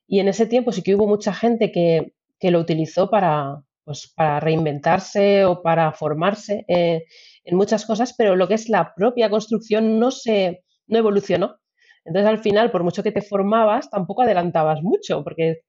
y 0.07 0.21
en 0.21 0.29
ese 0.29 0.47
tiempo 0.47 0.73
sí 0.73 0.83
que 0.83 0.95
hubo 0.95 1.07
mucha 1.07 1.33
gente 1.33 1.73
que, 1.73 2.13
lo 2.41 2.61
utilizó 2.61 3.11
para, 3.11 3.63
pues, 3.85 4.13
para 4.15 4.41
reinventarse 4.41 5.45
o 5.45 5.61
para 5.63 5.93
formarse 5.93 6.65
eh, 6.69 7.05
en 7.45 7.57
muchas 7.57 7.85
cosas, 7.85 8.15
pero 8.17 8.37
lo 8.37 8.47
que 8.47 8.55
es 8.55 8.69
la 8.69 8.95
propia 8.95 9.29
construcción 9.29 9.99
no 9.99 10.11
se 10.11 10.63
no 10.89 10.99
evolucionó. 10.99 11.57
Entonces, 12.05 12.29
al 12.29 12.39
final, 12.39 12.71
por 12.71 12.83
mucho 12.83 13.03
que 13.03 13.13
te 13.13 13.23
formabas, 13.23 13.91
tampoco 13.91 14.23
adelantabas 14.23 14.83
mucho, 14.83 15.23
porque 15.23 15.61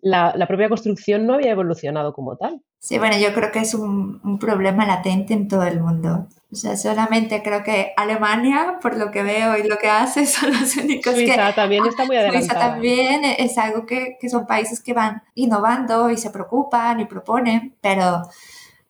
la, 0.00 0.34
propia 0.46 0.68
construcción 0.68 1.26
no 1.26 1.34
había 1.34 1.52
evolucionado 1.52 2.12
como 2.12 2.36
tal. 2.36 2.60
Sí, 2.78 2.98
bueno, 2.98 3.16
yo 3.18 3.32
creo 3.32 3.50
que 3.52 3.60
es 3.60 3.74
un, 3.74 4.38
problema 4.38 4.86
latente 4.86 5.32
en 5.34 5.48
todo 5.48 5.64
el 5.64 5.80
mundo. 5.80 6.26
O 6.56 6.58
sea, 6.58 6.74
solamente 6.74 7.42
creo 7.42 7.62
que 7.62 7.92
Alemania, 7.98 8.78
por 8.80 8.96
lo 8.96 9.10
que 9.10 9.22
veo 9.22 9.58
y 9.58 9.68
lo 9.68 9.76
que 9.76 9.90
hace, 9.90 10.24
son 10.26 10.58
los 10.58 10.74
únicos 10.78 11.12
Suiza 11.12 11.54
también 11.54 11.84
está 11.84 12.06
muy 12.06 12.16
adelantada. 12.16 12.46
Suiza 12.46 12.58
también 12.58 13.24
es 13.24 13.58
algo 13.58 13.84
que, 13.84 14.16
que 14.18 14.30
son 14.30 14.46
países 14.46 14.80
que 14.80 14.94
van 14.94 15.22
innovando 15.34 16.08
y 16.08 16.16
se 16.16 16.30
preocupan 16.30 16.98
y 17.00 17.04
proponen, 17.04 17.76
pero 17.82 18.22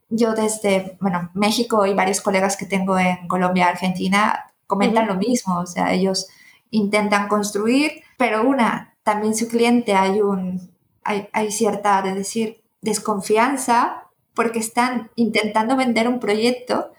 yo 0.08 0.34
desde, 0.34 0.96
bueno, 1.00 1.30
México 1.34 1.84
y 1.86 1.94
varios 1.94 2.20
colegas 2.20 2.56
que 2.56 2.66
tengo 2.66 2.96
en 2.96 3.26
Colombia, 3.26 3.66
Argentina, 3.66 4.46
comentan 4.68 5.08
lo 5.08 5.16
mismo. 5.16 5.58
O 5.58 5.66
sea, 5.66 5.92
ellos 5.92 6.28
intentan 6.70 7.26
construir, 7.26 8.04
pero 8.16 8.46
una, 8.46 8.94
también 9.02 9.34
su 9.34 9.48
cliente 9.48 9.94
hay 9.94 10.20
un 10.20 10.70
hay, 11.02 11.50
cierta, 11.50 12.00
de 12.02 12.14
decir, 12.14 12.62
desconfianza 12.80 14.04
porque 14.34 14.58
están 14.60 15.10
intentando 15.16 15.76
vender 15.76 16.08
un 16.08 16.20
proyecto 16.20 16.92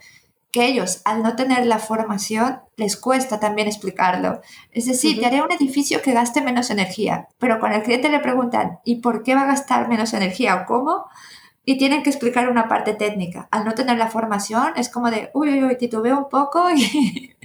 que 0.52 0.66
ellos, 0.66 1.02
al 1.06 1.24
no 1.24 1.36
tener 1.36 1.66
la 1.66 1.80
formación, 1.80 2.62
les 2.78 2.98
cuesta 2.98 3.40
también 3.40 3.68
explicarlo. 3.68 4.42
Es 4.72 4.86
decir, 4.86 5.20
te 5.20 5.26
haré 5.26 5.42
un 5.42 5.52
edificio 5.52 6.02
que 6.02 6.14
gaste 6.14 6.42
menos 6.42 6.70
energía, 6.70 7.28
pero 7.38 7.60
cuando 7.60 7.78
el 7.78 7.84
cliente 7.84 8.10
le 8.10 8.20
preguntan, 8.20 8.80
¿y 8.86 9.02
por 9.02 9.24
qué 9.24 9.36
va 9.36 9.42
a 9.42 9.48
gastar 9.48 9.88
menos 9.90 10.14
energía 10.14 10.56
o 10.56 10.66
cómo? 10.66 11.06
y 11.70 11.78
tienen 11.78 12.02
que 12.02 12.10
explicar 12.10 12.50
una 12.50 12.70
parte 12.70 12.94
técnica. 12.94 13.50
Al 13.52 13.66
no 13.66 13.74
tener 13.74 13.98
la 13.98 14.08
formación 14.08 14.72
es 14.78 14.88
como 14.88 15.12
de, 15.12 15.32
uy, 15.34 15.50
uy, 15.50 15.66
uy, 15.66 15.78
titubeo 15.78 16.18
un 16.18 16.30
poco 16.30 16.72
y, 16.74 17.36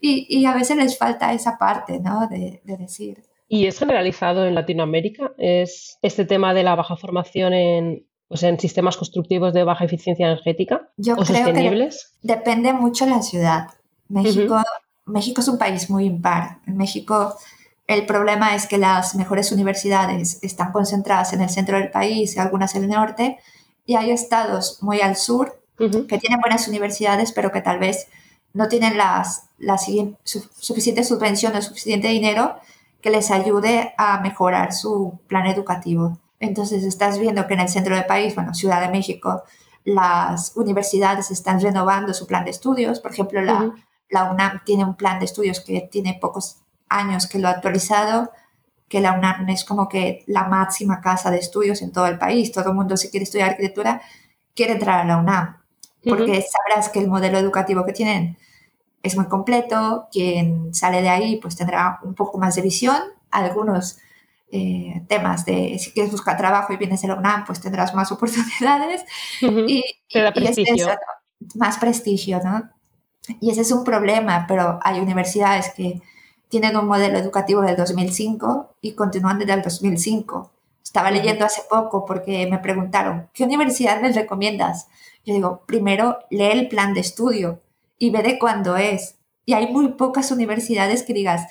y, 0.00 0.46
a 0.46 0.54
veces 0.54 0.76
les 0.76 0.96
falta 0.96 1.32
esa 1.32 1.58
parte, 1.58 1.98
¿no? 1.98 2.28
De, 2.28 2.62
decir. 2.62 3.24
¿Y 3.48 3.66
es 3.66 3.76
generalizado 3.76 4.46
en 4.46 4.54
Latinoamérica? 4.54 5.32
¿Es 5.38 5.98
este 6.02 6.24
tema 6.24 6.54
de 6.54 6.62
la 6.62 6.76
baja 6.76 6.96
formación 6.96 7.52
en, 7.52 8.06
pues 8.28 8.42
en 8.42 8.60
sistemas 8.60 8.96
constructivos 8.96 9.52
de 9.54 9.64
baja 9.64 9.84
eficiencia 9.84 10.26
energética 10.26 10.88
Yo 10.96 11.14
o 11.14 11.24
creo 11.24 11.44
sostenibles? 11.44 12.12
Que 12.22 12.28
depende 12.34 12.72
mucho 12.72 13.06
de 13.06 13.12
la 13.12 13.22
ciudad. 13.22 13.68
México, 14.08 14.62
México 15.06 15.40
es 15.40 15.48
un 15.48 15.58
país 15.58 15.90
muy 15.90 16.04
impar. 16.04 16.58
En 16.66 16.76
México 16.76 17.36
el 17.88 18.04
problema 18.04 18.54
es 18.54 18.66
que 18.66 18.76
las 18.76 19.14
mejores 19.14 19.50
universidades 19.50 20.38
están 20.42 20.72
concentradas 20.72 21.32
en 21.32 21.40
el 21.40 21.48
centro 21.48 21.78
del 21.78 21.90
país 21.90 22.36
y 22.36 22.38
algunas 22.38 22.74
en 22.74 22.84
el 22.84 22.90
norte, 22.90 23.38
y 23.86 23.96
hay 23.96 24.10
estados 24.10 24.82
muy 24.82 25.00
al 25.00 25.16
sur 25.16 25.58
que 25.78 26.18
tienen 26.18 26.40
buenas 26.40 26.68
universidades, 26.68 27.32
pero 27.32 27.50
que 27.50 27.62
tal 27.62 27.78
vez 27.78 28.08
no 28.52 28.68
tienen 28.68 28.98
las, 28.98 29.44
la 29.58 29.78
suficiente 29.78 31.02
subvención 31.02 31.56
o 31.56 31.62
suficiente 31.62 32.08
dinero 32.08 32.56
que 33.00 33.10
les 33.10 33.30
ayude 33.30 33.94
a 33.96 34.20
mejorar 34.20 34.74
su 34.74 35.18
plan 35.26 35.46
educativo. 35.46 36.18
Entonces 36.40 36.84
estás 36.84 37.18
viendo 37.18 37.46
que 37.46 37.54
en 37.54 37.60
el 37.60 37.68
centro 37.68 37.94
del 37.94 38.06
país, 38.06 38.34
bueno, 38.34 38.54
Ciudad 38.54 38.80
de 38.80 38.88
México, 38.88 39.42
las 39.84 40.52
universidades 40.56 41.30
están 41.30 41.60
renovando 41.60 42.14
su 42.14 42.26
plan 42.26 42.44
de 42.44 42.50
estudios. 42.50 43.00
Por 43.00 43.12
ejemplo, 43.12 43.40
la, 43.40 43.74
la 44.08 44.30
UNAM 44.30 44.62
tiene 44.64 44.84
un 44.84 44.96
plan 44.96 45.18
de 45.18 45.24
estudios 45.24 45.60
que 45.60 45.88
tiene 45.90 46.18
pocos 46.20 46.58
años 46.88 47.26
que 47.26 47.38
lo 47.38 47.48
ha 47.48 47.52
actualizado, 47.52 48.30
que 48.88 49.00
la 49.00 49.12
UNAM 49.12 49.48
es 49.48 49.64
como 49.64 49.88
que 49.88 50.24
la 50.26 50.44
máxima 50.44 51.00
casa 51.00 51.30
de 51.30 51.38
estudios 51.38 51.82
en 51.82 51.92
todo 51.92 52.06
el 52.06 52.18
país. 52.18 52.52
Todo 52.52 52.70
el 52.70 52.74
mundo, 52.74 52.96
si 52.96 53.10
quiere 53.10 53.24
estudiar 53.24 53.50
arquitectura, 53.50 54.00
quiere 54.54 54.74
entrar 54.74 55.00
a 55.00 55.04
la 55.04 55.18
UNAM, 55.18 55.56
porque 56.02 56.42
sabrás 56.42 56.88
que 56.88 57.00
el 57.00 57.08
modelo 57.08 57.38
educativo 57.38 57.84
que 57.84 57.92
tienen 57.92 58.38
es 59.02 59.16
muy 59.16 59.26
completo, 59.26 60.08
quien 60.10 60.74
sale 60.74 61.02
de 61.02 61.08
ahí 61.08 61.36
pues 61.36 61.56
tendrá 61.56 62.00
un 62.02 62.14
poco 62.14 62.38
más 62.38 62.56
de 62.56 62.62
visión, 62.62 62.98
algunos 63.30 63.98
eh, 64.50 65.02
temas 65.08 65.44
de 65.44 65.78
si 65.78 65.92
quieres 65.92 66.10
buscar 66.10 66.36
trabajo 66.36 66.72
y 66.72 66.76
vienes 66.76 67.04
a 67.04 67.08
la 67.08 67.14
UNAM, 67.16 67.44
pues 67.44 67.60
tendrás 67.60 67.94
más 67.94 68.10
oportunidades 68.12 69.04
y, 69.40 69.84
prestigio. 70.34 70.88
más 71.54 71.78
prestigio, 71.78 72.40
¿no? 72.42 72.70
Y 73.40 73.50
ese 73.50 73.60
es 73.60 73.72
un 73.72 73.84
problema, 73.84 74.46
pero 74.48 74.78
hay 74.82 75.00
universidades 75.00 75.70
que 75.76 76.00
tienen 76.48 76.76
un 76.76 76.86
modelo 76.86 77.18
educativo 77.18 77.60
del 77.60 77.76
2005 77.76 78.76
y 78.80 78.92
continúan 78.92 79.38
desde 79.38 79.52
el 79.52 79.62
2005. 79.62 80.50
Estaba 80.82 81.10
leyendo 81.10 81.44
hace 81.44 81.60
poco 81.68 82.06
porque 82.06 82.46
me 82.50 82.58
preguntaron, 82.58 83.28
¿qué 83.34 83.44
universidad 83.44 84.00
les 84.00 84.16
recomiendas? 84.16 84.88
Yo 85.26 85.34
digo, 85.34 85.64
primero 85.66 86.20
lee 86.30 86.52
el 86.52 86.68
plan 86.68 86.94
de 86.94 87.00
estudio 87.00 87.60
y 87.98 88.08
ve 88.10 88.22
de 88.22 88.38
cuándo 88.38 88.78
es. 88.78 89.16
Y 89.44 89.52
hay 89.52 89.70
muy 89.70 89.88
pocas 89.88 90.30
universidades 90.30 91.02
que 91.02 91.12
digas, 91.12 91.46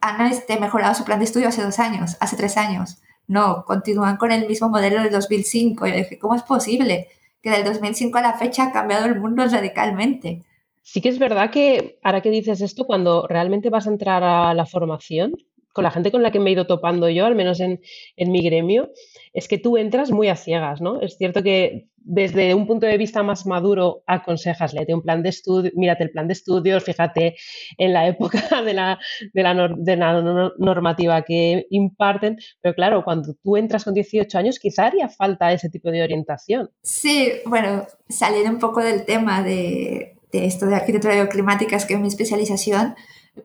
han 0.00 0.26
este, 0.26 0.58
mejorado 0.58 0.94
su 0.94 1.04
plan 1.04 1.18
de 1.18 1.24
estudio 1.24 1.48
hace 1.48 1.62
dos 1.62 1.78
años, 1.78 2.16
hace 2.20 2.36
tres 2.36 2.56
años. 2.56 2.98
No, 3.26 3.64
continúan 3.66 4.16
con 4.16 4.32
el 4.32 4.46
mismo 4.46 4.68
modelo 4.68 5.02
del 5.02 5.12
2005. 5.12 5.86
Y 5.86 5.90
yo 5.90 5.96
dije, 5.96 6.18
¿cómo 6.18 6.34
es 6.34 6.42
posible 6.42 7.08
que 7.42 7.50
del 7.50 7.64
2005 7.64 8.16
a 8.18 8.22
la 8.22 8.32
fecha 8.34 8.64
ha 8.64 8.72
cambiado 8.72 9.06
el 9.06 9.20
mundo 9.20 9.44
radicalmente? 9.44 10.44
Sí 10.82 11.02
que 11.02 11.10
es 11.10 11.18
verdad 11.18 11.50
que 11.50 11.98
ahora 12.02 12.22
que 12.22 12.30
dices 12.30 12.62
esto, 12.62 12.86
cuando 12.86 13.26
realmente 13.26 13.68
vas 13.68 13.86
a 13.86 13.90
entrar 13.90 14.24
a 14.24 14.54
la 14.54 14.64
formación, 14.64 15.34
con 15.72 15.84
la 15.84 15.90
gente 15.90 16.10
con 16.10 16.22
la 16.22 16.30
que 16.30 16.40
me 16.40 16.50
he 16.50 16.52
ido 16.52 16.66
topando 16.66 17.08
yo, 17.08 17.26
al 17.26 17.34
menos 17.34 17.60
en, 17.60 17.80
mi 18.16 18.42
gremio, 18.42 18.90
es 19.32 19.48
que 19.48 19.58
tú 19.58 19.76
entras 19.76 20.10
muy 20.10 20.28
a 20.28 20.36
ciegas, 20.36 20.80
¿no? 20.80 21.00
Es 21.00 21.16
cierto 21.16 21.42
que 21.42 21.88
desde 21.96 22.54
un 22.54 22.66
punto 22.66 22.86
de 22.86 22.96
vista 22.96 23.22
más 23.22 23.44
maduro 23.44 24.02
aconsejas, 24.06 24.72
léete 24.72 24.94
un 24.94 25.02
plan 25.02 25.22
de 25.22 25.28
estudio, 25.28 25.70
mírate 25.74 26.04
el 26.04 26.10
plan 26.10 26.26
de 26.26 26.32
estudios, 26.32 26.82
fíjate 26.82 27.36
en 27.76 27.92
la 27.92 28.08
época 28.08 28.40
de 28.64 28.72
la, 28.72 28.98
de 29.32 29.96
la, 29.96 30.52
normativa 30.58 31.22
que 31.22 31.66
imparten, 31.70 32.38
pero 32.62 32.74
claro, 32.74 33.04
cuando 33.04 33.34
tú 33.42 33.56
entras 33.56 33.84
con 33.84 33.92
18 33.92 34.38
años 34.38 34.58
quizá 34.58 34.86
haría 34.86 35.08
falta 35.08 35.52
ese 35.52 35.68
tipo 35.68 35.90
de 35.90 36.02
orientación. 36.02 36.70
Sí, 36.82 37.30
bueno, 37.44 37.86
salir 38.08 38.48
un 38.48 38.58
poco 38.58 38.80
del 38.80 39.04
tema 39.04 39.42
de, 39.42 40.16
de 40.32 40.46
esto 40.46 40.66
de 40.66 40.76
arquitectura 40.76 41.14
bioclimática, 41.14 41.78
que 41.86 41.94
es 41.94 42.00
mi 42.00 42.08
especialización, 42.08 42.94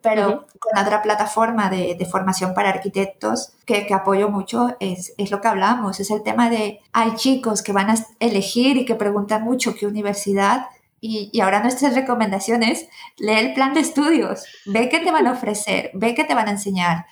pero 0.01 0.47
con 0.59 0.77
otra 0.77 1.01
plataforma 1.01 1.69
de, 1.69 1.95
de, 1.95 2.05
formación 2.05 2.53
para 2.53 2.69
arquitectos 2.69 3.53
que, 3.65 3.85
que 3.85 3.93
apoyo 3.93 4.29
mucho 4.29 4.75
es, 4.79 5.13
es, 5.17 5.31
lo 5.31 5.41
que 5.41 5.47
hablamos, 5.47 5.99
es 5.99 6.11
el 6.11 6.23
tema 6.23 6.49
de 6.49 6.79
hay 6.91 7.15
chicos 7.15 7.61
que 7.61 7.73
van 7.73 7.89
a 7.89 7.95
elegir 8.19 8.77
y 8.77 8.85
que 8.85 8.95
preguntan 8.95 9.43
mucho 9.43 9.75
qué 9.75 9.87
universidad 9.87 10.67
y, 11.05 11.29
y 11.33 11.41
ahora 11.41 11.61
nuestras 11.61 11.95
recomendaciones, 11.95 12.87
lee 13.17 13.33
el 13.33 13.53
plan 13.53 13.73
de 13.73 13.81
estudios, 13.81 14.45
ve 14.65 14.87
qué 14.87 14.99
te 14.99 15.11
van 15.11 15.27
a 15.27 15.33
ofrecer, 15.33 15.91
ve 15.93 16.15
qué 16.15 16.23
te 16.23 16.33
van 16.33 16.47
a 16.47 16.51
enseñar. 16.51 17.07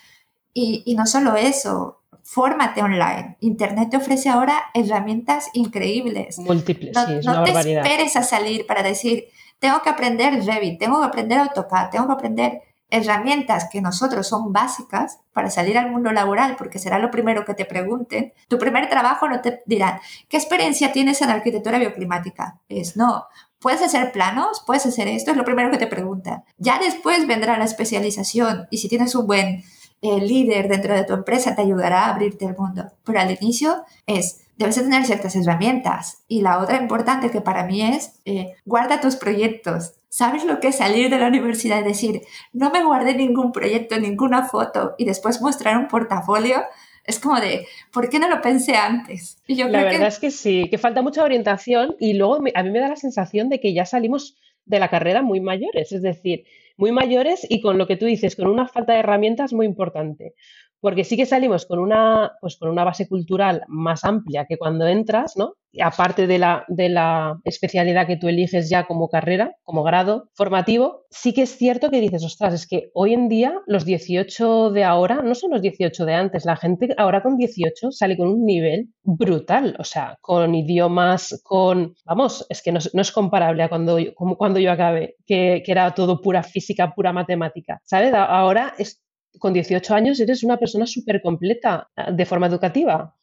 Y, 0.54 0.84
y 0.86 0.96
no 0.96 1.06
solo 1.06 1.36
eso, 1.36 2.02
fórmate 2.24 2.82
online. 2.82 3.36
Internet 3.42 3.90
te 3.92 3.98
ofrece 3.98 4.30
ahora 4.30 4.64
herramientas 4.74 5.50
increíbles. 5.54 6.40
Múltiples, 6.40 6.96
no, 6.96 7.06
sí, 7.06 7.14
es 7.16 7.26
no 7.26 7.32
una 7.34 7.44
te 7.44 7.52
barbaridad. 7.52 7.86
esperes 7.86 8.16
a 8.16 8.24
salir 8.24 8.66
para 8.66 8.82
decir, 8.82 9.26
tengo 9.60 9.82
que 9.82 9.90
aprender 9.90 10.44
Revit, 10.46 10.80
tengo 10.80 11.00
que 11.02 11.08
aprender 11.08 11.40
AutoCAD, 11.40 11.90
tengo 11.90 12.08
que 12.08 12.14
aprender 12.14 12.62
herramientas 12.92 13.68
que 13.72 13.82
nosotros 13.82 14.28
son 14.28 14.54
básicas 14.54 15.20
para 15.34 15.50
salir 15.50 15.78
al 15.78 15.90
mundo 15.90 16.12
laboral, 16.12 16.56
porque 16.58 16.78
será 16.78 17.00
lo 17.00 17.10
primero 17.10 17.46
que 17.46 17.54
te 17.54 17.66
pregunten. 17.66 18.34
Tu 18.48 18.60
primer 18.60 18.90
trabajo 18.90 19.28
no 19.28 19.42
te 19.42 19.64
dirán, 19.66 20.00
¿qué 20.28 20.38
experiencia 20.38 20.92
tienes 20.92 21.22
en 21.22 21.30
arquitectura 21.30 21.80
bioclimática? 21.80 22.60
Es 22.70 22.98
no. 22.98 23.26
¿Puedes 23.60 23.82
hacer 23.82 24.12
planos? 24.12 24.62
¿Puedes 24.66 24.86
hacer 24.86 25.08
esto? 25.08 25.32
Es 25.32 25.38
lo 25.38 25.46
primero 25.46 25.72
que 25.72 25.78
te 25.78 25.88
preguntan. 25.88 26.44
Ya 26.58 26.80
después 26.80 27.26
vendrá 27.28 27.58
la 27.58 27.66
especialización 27.66 28.68
y 28.70 28.80
si 28.80 28.90
tienes 28.90 29.16
un 29.16 29.26
buen 29.26 29.64
eh, 30.02 30.20
líder 30.20 30.68
dentro 30.68 30.96
de 30.96 31.04
tu 31.04 31.14
empresa 31.14 31.56
te 31.56 31.62
ayudará 31.62 32.06
a 32.06 32.14
abrirte 32.14 32.46
el 32.46 32.58
mundo. 32.58 32.92
Pero 33.06 33.20
al 33.20 33.32
inicio 33.32 33.86
es, 34.08 34.42
debes 34.62 34.76
tener 34.76 35.06
ciertas 35.06 35.36
herramientas. 35.36 36.24
Y 36.28 36.42
la 36.42 36.60
otra 36.60 36.82
importante 36.82 37.32
que 37.32 37.42
para 37.42 37.66
mí 37.66 37.82
es, 37.82 38.20
eh, 38.26 38.54
guarda 38.66 39.02
tus 39.02 39.16
proyectos. 39.16 39.94
¿Sabes 40.10 40.44
lo 40.44 40.60
que 40.60 40.70
es 40.70 40.78
salir 40.78 41.10
de 41.10 41.20
la 41.20 41.28
universidad 41.28 41.80
y 41.82 41.84
decir, 41.84 42.22
no 42.52 42.70
me 42.70 42.84
guardé 42.84 43.16
ningún 43.16 43.52
proyecto, 43.52 44.00
ninguna 44.00 44.48
foto 44.48 44.96
y 44.98 45.06
después 45.06 45.42
mostrar 45.42 45.78
un 45.78 45.88
portafolio? 45.88 46.64
Es 47.06 47.20
como 47.20 47.40
de, 47.40 47.66
¿por 47.92 48.10
qué 48.10 48.20
no 48.20 48.30
lo 48.30 48.42
pensé 48.42 48.76
antes? 48.76 49.42
Y 49.48 49.56
yo 49.56 49.68
la 49.68 49.84
verdad 49.84 50.08
es 50.08 50.20
que 50.20 50.32
sí, 50.32 50.68
que 50.70 50.78
falta 50.78 51.02
mucha 51.02 51.24
orientación 51.24 51.96
y 52.00 52.14
luego 52.14 52.40
a 52.54 52.64
mí 52.64 52.72
me 52.72 52.80
da 52.80 52.90
la 52.90 52.96
sensación 52.96 53.50
de 53.50 53.60
que 53.60 53.74
ya 53.74 53.86
salimos 53.86 54.38
de 54.66 54.80
la 54.80 54.90
carrera 54.90 55.22
muy 55.22 55.40
mayores, 55.40 55.92
es 55.92 56.02
decir, 56.02 56.46
muy 56.78 56.92
mayores 56.92 57.46
y 57.50 57.62
con 57.62 57.78
lo 57.78 57.88
que 57.88 57.96
tú 57.96 58.06
dices, 58.06 58.36
con 58.36 58.48
una 58.48 58.68
falta 58.68 58.94
de 58.94 59.00
herramientas 59.00 59.54
muy 59.54 59.66
importante 59.66 60.36
porque 60.82 61.04
sí 61.04 61.16
que 61.16 61.26
salimos 61.26 61.66
con 61.66 61.80
una, 61.80 62.34
pues 62.42 62.58
con 62.58 62.70
una 62.70 62.84
base 62.84 63.08
cultural 63.08 63.64
más 63.68 64.04
amplia 64.04 64.46
que 64.46 64.58
cuando 64.58 64.88
entras, 64.88 65.38
¿no? 65.38 65.54
aparte 65.80 66.28
de 66.28 66.38
la, 66.38 66.66
de 66.68 66.90
la 66.90 67.40
especialidad 67.46 68.08
que 68.08 68.18
tú 68.18 68.28
eliges 68.28 68.70
ya 68.70 68.86
como 68.86 69.08
carrera, 69.08 69.56
como 69.64 69.84
grado 69.84 70.30
formativo, 70.34 71.06
sí 71.10 71.34
que 71.34 71.44
es 71.44 71.56
cierto 71.58 71.90
que 71.90 72.02
dices, 72.02 72.26
ostras, 72.26 72.54
es 72.54 72.68
que 72.68 72.90
hoy 72.94 73.14
en 73.14 73.30
día 73.30 73.54
los 73.68 73.86
18 73.86 74.72
de 74.72 74.84
ahora 74.84 75.22
no 75.22 75.36
son 75.36 75.52
los 75.52 75.62
18 75.62 76.06
de 76.06 76.14
antes, 76.14 76.46
la 76.46 76.58
gente 76.58 76.94
ahora 76.98 77.24
con 77.24 77.38
18 77.38 77.92
sale 77.92 78.18
con 78.18 78.28
un 78.28 78.46
nivel 78.46 78.90
brutal, 79.04 79.76
o 79.80 79.84
sea, 79.84 80.18
con 80.22 80.54
idiomas, 80.56 81.42
con, 81.44 81.96
vamos, 82.06 82.46
es 82.50 82.62
que 82.62 82.72
no, 82.72 82.80
es 82.80 83.12
comparable 83.12 83.64
a 83.64 83.70
cuando, 83.70 83.98
como 84.16 84.38
cuando 84.38 84.60
yo 84.60 84.72
acabé, 84.72 85.16
que, 85.26 85.64
que 85.66 85.72
era 85.72 85.94
todo 85.94 86.22
pura 86.22 86.44
física, 86.44 86.94
pura 86.94 87.14
matemática, 87.14 87.80
¿sabes? 87.86 88.14
Ahora 88.14 88.74
es 88.78 89.02
con 89.40 89.54
18 89.54 89.94
años 89.94 90.20
eres 90.20 90.44
una 90.44 90.58
persona 90.58 90.86
súper 90.86 91.22
completa 91.22 91.90
ah, 91.96 92.12
de 92.12 92.26
forma 92.26 92.48
educativa. 92.48 93.16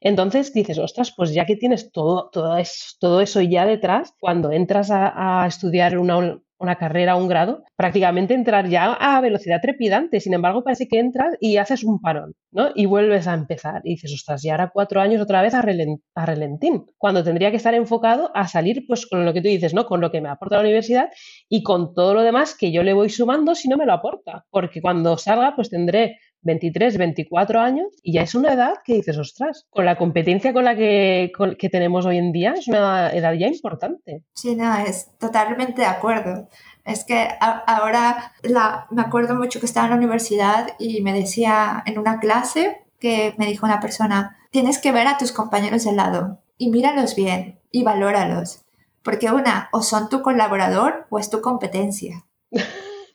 Entonces 0.00 0.52
dices, 0.54 0.78
ostras, 0.78 1.12
pues 1.14 1.32
ya 1.34 1.44
que 1.44 1.56
tienes 1.56 1.92
todo, 1.92 2.30
todo, 2.30 2.56
eso, 2.56 2.96
todo 2.98 3.20
eso 3.20 3.40
ya 3.42 3.66
detrás, 3.66 4.14
cuando 4.18 4.50
entras 4.50 4.90
a, 4.90 5.42
a 5.42 5.46
estudiar 5.46 5.98
una, 5.98 6.40
una 6.60 6.76
carrera, 6.76 7.16
un 7.16 7.26
grado, 7.26 7.64
prácticamente 7.74 8.34
entrar 8.34 8.68
ya 8.68 8.92
a 8.92 9.20
velocidad 9.20 9.60
trepidante. 9.60 10.20
Sin 10.20 10.34
embargo, 10.34 10.62
parece 10.62 10.86
que 10.86 10.98
entras 10.98 11.34
y 11.40 11.56
haces 11.56 11.82
un 11.82 12.00
parón, 12.00 12.34
¿no? 12.52 12.68
Y 12.74 12.86
vuelves 12.86 13.26
a 13.26 13.34
empezar. 13.34 13.80
Y 13.84 13.94
dices, 13.94 14.12
ostras, 14.14 14.44
y 14.44 14.50
ahora 14.50 14.70
cuatro 14.72 15.00
años 15.00 15.22
otra 15.22 15.42
vez 15.42 15.54
a, 15.54 15.62
relentín. 15.62 16.84
Cuando 16.98 17.24
tendría 17.24 17.50
que 17.50 17.56
estar 17.56 17.74
enfocado 17.74 18.30
a 18.34 18.46
salir, 18.46 18.84
pues 18.86 19.06
con 19.06 19.24
lo 19.24 19.32
que 19.32 19.40
tú 19.40 19.48
dices, 19.48 19.74
¿no? 19.74 19.86
Con 19.86 20.00
lo 20.00 20.10
que 20.10 20.20
me 20.20 20.28
aporta 20.28 20.56
la 20.56 20.62
universidad 20.62 21.08
y 21.48 21.62
con 21.62 21.94
todo 21.94 22.14
lo 22.14 22.22
demás 22.22 22.54
que 22.54 22.70
yo 22.70 22.82
le 22.82 22.92
voy 22.92 23.08
sumando 23.08 23.54
si 23.54 23.68
no 23.68 23.76
me 23.76 23.86
lo 23.86 23.94
aporta. 23.94 24.44
Porque 24.50 24.82
cuando 24.82 25.16
salga, 25.16 25.56
pues 25.56 25.70
tendré 25.70 26.18
23, 26.42 26.96
24 26.96 27.60
años 27.60 27.88
y 28.02 28.14
ya 28.14 28.22
es 28.22 28.34
una 28.34 28.52
edad 28.52 28.74
que 28.84 28.94
dices, 28.94 29.18
ostras, 29.18 29.66
con 29.70 29.84
la 29.84 29.96
competencia 29.96 30.52
con 30.52 30.64
la 30.64 30.76
que, 30.76 31.30
tenemos 31.70 32.06
hoy 32.06 32.18
en 32.18 32.32
día 32.32 32.54
es 32.56 32.68
una 32.68 33.10
edad 33.10 33.32
ya 33.34 33.46
importante. 33.46 34.24
Sí, 34.34 34.56
no, 34.56 34.76
es 34.78 35.10
totalmente 35.18 35.82
de 35.82 35.86
acuerdo. 35.86 36.48
Es 36.84 37.04
que 37.04 37.28
ahora 37.40 38.32
la, 38.42 38.86
me 38.90 39.02
acuerdo 39.02 39.34
mucho 39.34 39.60
que 39.60 39.66
estaba 39.66 39.86
en 39.86 39.92
la 39.92 39.98
universidad 39.98 40.68
y 40.78 41.02
me 41.02 41.12
decía 41.12 41.82
en 41.86 41.98
una 41.98 42.18
clase 42.18 42.78
que 42.98 43.34
me 43.38 43.46
dijo 43.46 43.66
una 43.66 43.80
persona, 43.80 44.38
tienes 44.50 44.78
que 44.78 44.92
ver 44.92 45.06
a 45.06 45.18
tus 45.18 45.32
compañeros 45.32 45.84
de 45.84 45.92
lado. 45.92 46.42
y 46.58 46.70
míralos 46.70 47.16
bien 47.16 47.58
y 47.72 47.84
valóralos. 47.84 48.64
Porque 49.02 49.30
una, 49.30 49.70
o 49.72 49.82
son 49.82 50.08
tu 50.10 50.20
colaborador 50.20 51.06
o 51.08 51.18
es 51.18 51.30
tu 51.30 51.40
competencia. 51.40 52.26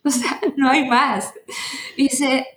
o 0.07 0.11
sea, 0.11 0.39
no 0.55 0.69
hay 0.69 0.87
más. 0.87 1.33
Y, 1.97 2.09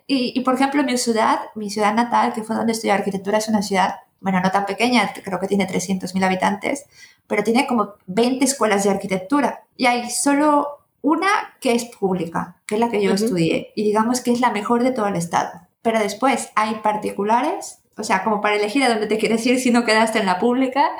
y, 0.06 0.40
por 0.40 0.54
ejemplo, 0.54 0.84
mi 0.84 0.98
ciudad, 0.98 1.40
mi 1.54 1.70
ciudad 1.70 1.94
natal, 1.94 2.34
que 2.34 2.42
fue 2.42 2.54
donde 2.54 2.72
estudié 2.72 2.92
arquitectura, 2.92 3.38
es 3.38 3.48
una 3.48 3.62
ciudad, 3.62 3.96
bueno, 4.20 4.40
no 4.40 4.50
tan 4.50 4.66
pequeña, 4.66 5.10
creo 5.24 5.40
que 5.40 5.48
tiene 5.48 5.66
300.000 5.66 6.22
habitantes, 6.24 6.84
pero 7.26 7.42
tiene 7.42 7.66
como 7.66 7.94
20 8.06 8.44
escuelas 8.44 8.84
de 8.84 8.90
arquitectura. 8.90 9.64
Y 9.76 9.86
hay 9.86 10.10
solo 10.10 10.84
una 11.00 11.28
que 11.60 11.72
es 11.72 11.86
pública, 11.86 12.56
que 12.66 12.74
es 12.74 12.80
la 12.80 12.90
que 12.90 13.02
yo 13.02 13.12
estudié, 13.12 13.72
y 13.74 13.84
digamos 13.84 14.20
que 14.20 14.32
es 14.32 14.40
la 14.40 14.50
mejor 14.50 14.82
de 14.82 14.90
todo 14.90 15.06
el 15.06 15.16
estado. 15.16 15.52
Pero 15.80 15.98
después 16.00 16.50
hay 16.54 16.76
particulares, 16.76 17.78
o 17.96 18.04
sea, 18.04 18.24
como 18.24 18.42
para 18.42 18.56
elegir 18.56 18.82
a 18.84 18.90
dónde 18.90 19.06
te 19.06 19.16
quieres 19.16 19.46
ir 19.46 19.58
si 19.58 19.70
no 19.70 19.84
quedaste 19.84 20.18
en 20.18 20.26
la 20.26 20.38
pública, 20.38 20.90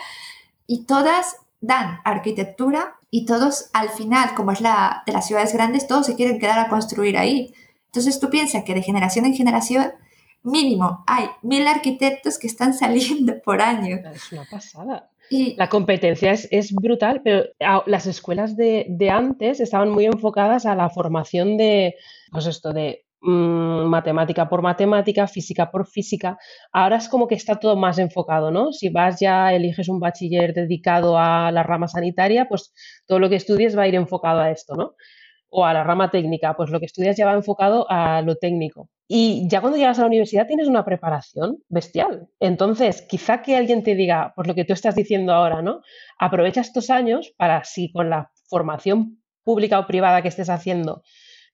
y 0.66 0.84
todas 0.84 1.37
dan 1.61 2.01
arquitectura 2.05 2.97
y 3.11 3.27
todos 3.27 3.71
al 3.73 3.88
final, 3.88 4.35
como 4.35 4.53
es 4.53 4.61
la 4.61 5.03
de 5.07 5.12
las 5.12 5.27
ciudades 5.27 5.53
grandes, 5.53 5.87
todos 5.87 6.07
se 6.07 6.16
quieren 6.16 6.38
quedar 6.38 6.59
a 6.59 6.68
construir 6.68 7.16
ahí. 7.16 7.53
Entonces 7.87 8.21
tú 8.21 8.31
piensas 8.31 8.64
que 8.64 8.75
de 8.75 8.83
generación 8.83 9.25
en 9.25 9.35
generación, 9.35 9.92
mínimo, 10.42 11.05
hay 11.07 11.27
mil 11.42 11.66
arquitectos 11.66 12.38
que 12.38 12.47
están 12.47 12.75
saliendo 12.79 13.40
por 13.42 13.61
año. 13.61 13.99
Es 14.12 14.33
una 14.33 14.44
pasada. 14.51 15.11
Y 15.31 15.55
la 15.57 15.68
competencia 15.68 16.33
es, 16.33 16.73
brutal, 16.73 17.21
pero 17.23 17.44
las 17.85 18.07
escuelas 18.07 18.57
de, 18.57 18.87
de, 18.88 19.11
antes 19.11 19.61
estaban 19.61 19.90
muy 19.90 20.07
enfocadas 20.07 20.64
a 20.64 20.75
la 20.75 20.88
formación 20.88 21.59
de, 21.59 21.97
pues 22.33 22.47
esto, 22.47 22.73
de 22.73 23.05
Mm, 23.20 23.87
matemática 23.88 24.48
por 24.48 24.62
matemática, 24.62 25.26
física 25.26 25.70
por 25.72 25.88
física. 25.88 26.38
Ahora 26.72 26.96
es 26.98 27.09
como 27.09 27.26
que 27.26 27.35
está 27.35 27.57
todo 27.57 27.74
más 27.76 27.98
enfocado, 27.98 28.52
¿no? 28.52 28.72
Si 28.72 28.90
vas 28.90 29.18
ya, 29.18 29.52
eliges 29.52 29.88
un 29.88 29.98
bachiller 29.98 30.54
dedicado 30.54 31.18
a 31.18 31.50
la 31.50 31.64
rama 31.64 31.88
sanitaria, 31.88 32.46
pues 32.48 32.72
todo 33.07 33.18
lo 33.18 33.28
que 33.28 33.37
estudies 33.37 33.76
va 33.76 33.83
a 33.83 33.88
ir 33.88 33.96
enfocado 33.96 34.40
a 34.40 34.50
esto, 34.52 34.76
¿no? 34.76 34.94
O 35.50 35.64
a 35.64 35.74
la 35.74 35.83
rama 35.85 36.11
técnica, 36.11 36.54
pues 36.57 36.70
lo 36.70 36.78
que 36.78 36.87
estudias 36.87 37.16
ya 37.16 37.26
va 37.26 37.35
enfocado 37.35 37.87
a 37.90 38.22
lo 38.22 38.37
técnico. 38.37 38.88
Y 39.09 39.48
ya 39.48 39.61
cuando 39.61 39.78
llegas 39.78 39.98
a 39.98 40.02
la 40.02 40.09
universidad 40.09 40.46
tienes 40.46 40.68
una 40.68 40.85
preparación 40.85 41.59
bestial. 41.68 42.28
Entonces, 42.38 43.02
quizá 43.02 43.42
que 43.42 43.57
alguien 43.57 43.83
te 43.83 43.94
diga, 43.96 44.33
pues 44.37 44.46
lo 44.46 44.54
que 44.54 44.64
tú 44.64 44.74
estás 44.74 44.94
diciendo 44.94 45.33
ahora, 45.33 45.62
¿no? 45.62 45.81
Aprovecha 46.18 46.61
estos 46.61 46.90
años 46.90 47.33
para 47.37 47.64
si 47.64 47.90
con 47.90 48.11
la 48.11 48.31
formación 48.48 49.22
pública 49.42 49.81
o 49.81 49.87
privada 49.87 50.22
que 50.22 50.28
estés 50.28 50.50
haciendo 50.50 51.02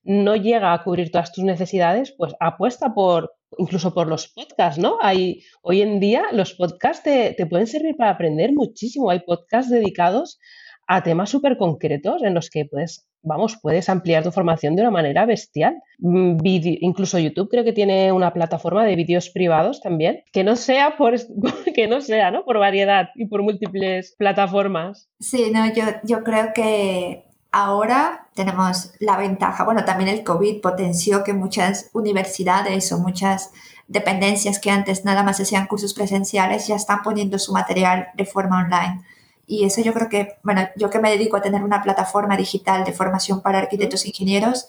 no 0.05 0.37
llega 0.37 0.73
a 0.73 0.83
cubrir 0.85 1.11
todas 1.11 1.33
tus 1.33 1.45
necesidades, 1.45 2.15
pues 2.17 2.35
apuesta 2.41 2.95
por 2.95 3.33
incluso 3.59 3.95
por 3.95 4.07
los 4.07 4.29
podcasts, 4.29 4.81
¿no? 4.81 4.99
Hay, 5.01 5.43
hoy 5.63 5.83
en 5.83 6.01
día 6.01 6.25
los 6.33 6.55
podcasts 6.55 7.03
te, 7.03 7.47
pueden 7.47 7.67
servir 7.67 7.97
para 7.97 8.11
aprender 8.11 8.53
muchísimo. 8.53 9.11
Hay 9.11 9.21
podcasts 9.21 9.71
dedicados 9.71 10.39
a 10.87 11.03
temas 11.03 11.31
súper 11.31 11.57
concretos 11.57 12.23
en 12.23 12.35
los 12.35 12.51
que 12.51 12.67
puedes, 12.67 13.09
vamos, 13.23 13.57
puedes 13.63 13.89
ampliar 13.89 14.23
tu 14.23 14.31
formación 14.33 14.77
de 14.77 14.83
una 14.83 14.91
manera 14.91 15.25
bestial. 15.25 15.77
Mm, 15.99 16.39
incluso 16.45 17.19
YouTube 17.19 17.49
creo 17.49 17.65
que 17.65 17.73
tiene 17.73 18.13
una 18.13 18.33
plataforma 18.33 18.85
de 18.85 18.97
vídeos 18.97 19.31
privados 19.31 19.81
también, 19.81 20.23
que 20.33 20.45
no 20.45 20.57
sea 20.57 20.97
por 20.97 21.15
que 21.75 21.87
no 21.87 22.01
sea, 22.01 22.31
¿no? 22.31 22.45
Por 22.45 22.59
variedad 22.59 23.09
y 23.15 23.27
por 23.27 23.43
múltiples 23.43 24.15
plataformas. 24.19 25.09
Sí, 25.21 25.51
no, 25.53 25.73
yo, 25.73 25.85
yo 26.03 26.23
creo 26.23 26.53
que 26.55 27.25
Ahora 27.57 28.27
tenemos 28.35 28.95
la 28.99 29.17
ventaja, 29.17 29.63
bueno, 29.63 29.85
también 29.85 30.11
el 30.11 30.25
COVID 30.25 30.61
potenció 30.61 31.23
que 31.23 31.35
muchas 31.35 31.89
universidades 31.93 32.91
o 32.91 32.99
muchas 32.99 33.53
dependencias 33.87 34.59
que 34.59 34.73
antes 34.73 35.05
nada 35.05 35.23
más 35.23 35.39
hacían 35.39 35.69
cursos 35.69 35.95
presenciales 35.95 36.67
ya 36.67 36.75
están 36.75 37.05
poniendo 37.05 37.39
su 37.39 37.53
material 37.53 38.09
de 38.15 38.25
forma 38.25 38.59
online. 38.61 39.05
Y 39.47 39.67
eso 39.67 39.83
yo 39.83 39.95
creo 39.95 40.09
que, 40.09 40.37
bueno, 40.43 40.69
yo 40.75 40.91
que 40.91 40.99
me 40.99 41.11
dedico 41.11 41.37
a 41.37 41.43
tener 41.43 41.63
una 41.63 41.81
plataforma 41.81 42.37
digital 42.37 42.83
de 42.83 42.93
formación 42.93 43.41
para 43.41 43.59
arquitectos 43.59 44.05
e 44.05 44.09
ingenieros, 44.09 44.67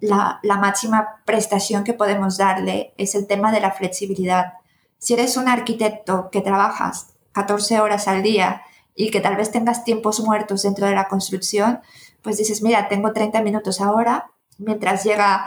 la, 0.00 0.40
la 0.42 0.56
máxima 0.56 1.20
prestación 1.26 1.84
que 1.84 1.92
podemos 1.92 2.38
darle 2.38 2.94
es 2.96 3.14
el 3.14 3.26
tema 3.26 3.52
de 3.52 3.60
la 3.60 3.72
flexibilidad. 3.72 4.54
Si 4.96 5.12
eres 5.12 5.36
un 5.36 5.48
arquitecto 5.48 6.30
que 6.32 6.40
trabajas 6.40 7.08
14 7.32 7.78
horas 7.80 8.08
al 8.08 8.22
día 8.22 8.62
y 8.94 9.10
que 9.10 9.20
tal 9.20 9.36
vez 9.36 9.52
tengas 9.52 9.84
tiempos 9.84 10.20
muertos 10.20 10.62
dentro 10.62 10.86
de 10.86 10.94
la 10.94 11.08
construcción, 11.08 11.82
pues 12.26 12.38
dices, 12.38 12.60
mira, 12.60 12.88
tengo 12.88 13.12
30 13.12 13.40
minutos 13.42 13.80
ahora, 13.80 14.32
mientras 14.58 15.04
llega, 15.04 15.46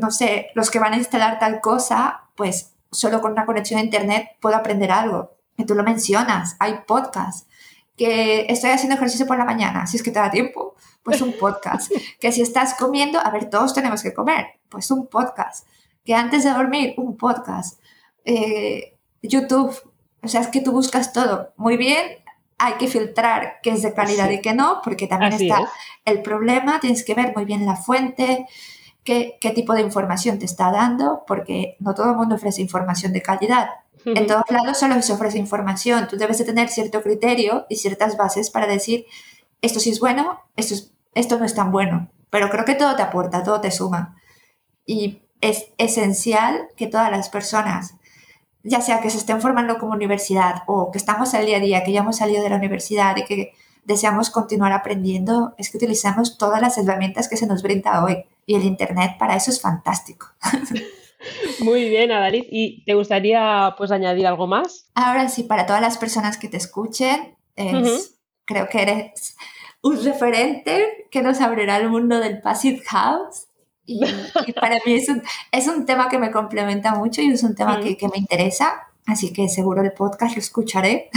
no 0.00 0.12
sé, 0.12 0.50
los 0.54 0.70
que 0.70 0.78
van 0.78 0.92
a 0.92 0.98
instalar 0.98 1.40
tal 1.40 1.60
cosa, 1.60 2.28
pues 2.36 2.74
solo 2.92 3.20
con 3.20 3.32
una 3.32 3.44
conexión 3.44 3.80
a 3.80 3.82
Internet 3.82 4.28
puedo 4.40 4.54
aprender 4.54 4.92
algo. 4.92 5.32
Y 5.56 5.64
tú 5.64 5.74
lo 5.74 5.82
mencionas, 5.82 6.54
hay 6.60 6.82
podcasts. 6.86 7.48
Que 7.96 8.46
estoy 8.48 8.70
haciendo 8.70 8.94
ejercicio 8.94 9.26
por 9.26 9.36
la 9.36 9.44
mañana, 9.44 9.88
si 9.88 9.96
es 9.96 10.04
que 10.04 10.12
te 10.12 10.20
da 10.20 10.30
tiempo, 10.30 10.76
pues 11.02 11.20
un 11.22 11.32
podcast. 11.32 11.90
que 12.20 12.30
si 12.30 12.40
estás 12.40 12.74
comiendo, 12.74 13.18
a 13.18 13.28
ver, 13.30 13.50
todos 13.50 13.74
tenemos 13.74 14.04
que 14.04 14.14
comer, 14.14 14.46
pues 14.68 14.92
un 14.92 15.08
podcast. 15.08 15.66
Que 16.04 16.14
antes 16.14 16.44
de 16.44 16.50
dormir, 16.50 16.94
un 16.98 17.16
podcast. 17.16 17.80
Eh, 18.24 18.96
YouTube, 19.22 19.76
o 20.22 20.28
sea, 20.28 20.42
es 20.42 20.46
que 20.46 20.60
tú 20.60 20.70
buscas 20.70 21.12
todo. 21.12 21.52
Muy 21.56 21.76
bien, 21.76 22.22
hay 22.58 22.74
que 22.74 22.88
filtrar 22.88 23.58
qué 23.62 23.70
es 23.70 23.82
de 23.82 23.92
calidad 23.92 24.30
y 24.30 24.40
qué 24.40 24.54
no, 24.54 24.80
porque 24.82 25.06
también 25.06 25.32
está 25.32 25.70
el 26.04 26.22
problema, 26.22 26.80
tienes 26.80 27.04
que 27.04 27.14
ver 27.14 27.32
muy 27.34 27.44
bien 27.44 27.66
la 27.66 27.76
fuente, 27.76 28.46
qué, 29.04 29.36
qué, 29.40 29.50
tipo 29.50 29.74
de 29.74 29.82
información 29.82 30.38
te 30.38 30.46
está 30.46 30.70
dando, 30.70 31.24
porque 31.26 31.76
no 31.80 31.94
todo 31.94 32.10
el 32.10 32.16
mundo 32.16 32.36
ofrece 32.36 32.62
información 32.62 33.12
de 33.12 33.22
calidad. 33.22 33.68
En 34.04 34.26
todos 34.28 34.44
lados 34.50 34.78
solo 34.78 35.00
se 35.02 35.12
ofrece 35.12 35.38
información, 35.38 36.06
tú 36.08 36.16
debes 36.16 36.38
de 36.38 36.44
tener 36.44 36.68
cierto 36.68 37.02
criterio 37.02 37.66
y 37.68 37.76
ciertas 37.76 38.16
bases 38.16 38.50
para 38.50 38.68
decir, 38.68 39.04
esto 39.62 39.80
sí 39.80 39.90
es 39.90 39.98
bueno, 39.98 40.40
esto, 40.54 40.74
es, 40.74 40.92
esto 41.14 41.38
no 41.38 41.44
es 41.44 41.54
tan 41.54 41.72
bueno, 41.72 42.08
pero 42.30 42.48
creo 42.48 42.64
que 42.64 42.76
todo 42.76 42.94
te 42.94 43.02
aporta, 43.02 43.42
todo 43.42 43.60
te 43.60 43.72
suma. 43.72 44.16
Y 44.86 45.22
es 45.40 45.66
esencial 45.78 46.68
que 46.76 46.86
todas 46.86 47.10
las 47.10 47.28
personas 47.28 47.94
ya 48.66 48.80
sea 48.80 49.00
que 49.00 49.10
se 49.10 49.18
estén 49.18 49.40
formando 49.40 49.78
como 49.78 49.92
universidad 49.92 50.62
o 50.66 50.90
que 50.90 50.98
estamos 50.98 51.32
al 51.34 51.46
día 51.46 51.58
a 51.58 51.60
día, 51.60 51.84
que 51.84 51.92
ya 51.92 52.00
hemos 52.00 52.16
salido 52.16 52.42
de 52.42 52.50
la 52.50 52.56
universidad 52.56 53.16
y 53.16 53.24
que 53.24 53.52
deseamos 53.84 54.30
continuar 54.30 54.72
aprendiendo, 54.72 55.54
es 55.58 55.70
que 55.70 55.76
utilizamos 55.76 56.38
todas 56.38 56.60
las 56.60 56.76
herramientas 56.76 57.28
que 57.28 57.36
se 57.36 57.46
nos 57.46 57.62
brinda 57.62 58.04
hoy. 58.04 58.24
Y 58.44 58.56
el 58.56 58.64
Internet 58.64 59.12
para 59.18 59.36
eso 59.36 59.50
es 59.50 59.60
fantástico. 59.60 60.26
Muy 61.60 61.88
bien, 61.88 62.10
Adalid. 62.10 62.44
¿Y 62.50 62.84
te 62.84 62.94
gustaría 62.94 63.74
pues 63.78 63.90
añadir 63.90 64.26
algo 64.26 64.46
más? 64.46 64.88
Ahora 64.94 65.28
sí, 65.28 65.44
para 65.44 65.66
todas 65.66 65.80
las 65.80 65.98
personas 65.98 66.36
que 66.36 66.48
te 66.48 66.56
escuchen, 66.56 67.36
creo 68.44 68.68
que 68.68 68.82
eres 68.82 69.36
un 69.82 70.02
referente 70.04 71.06
que 71.10 71.22
nos 71.22 71.40
abrirá 71.40 71.76
el 71.76 71.88
mundo 71.88 72.18
del 72.18 72.40
Passive 72.40 72.82
House 72.86 73.45
y, 73.86 74.52
para 74.52 74.76
mí 74.84 74.94
es 74.94 75.08
un, 75.08 75.22
es 75.52 75.68
un, 75.68 75.86
tema 75.86 76.08
que 76.08 76.18
me 76.18 76.30
complementa 76.30 76.94
mucho 76.94 77.22
y 77.22 77.30
es 77.30 77.42
un 77.42 77.54
tema 77.54 77.80
que, 77.80 77.96
que, 77.96 78.08
me 78.08 78.18
interesa, 78.18 78.88
así 79.06 79.32
que 79.32 79.48
seguro 79.48 79.82
el 79.82 79.92
podcast 79.92 80.34
lo 80.34 80.40
escucharé. 80.40 81.10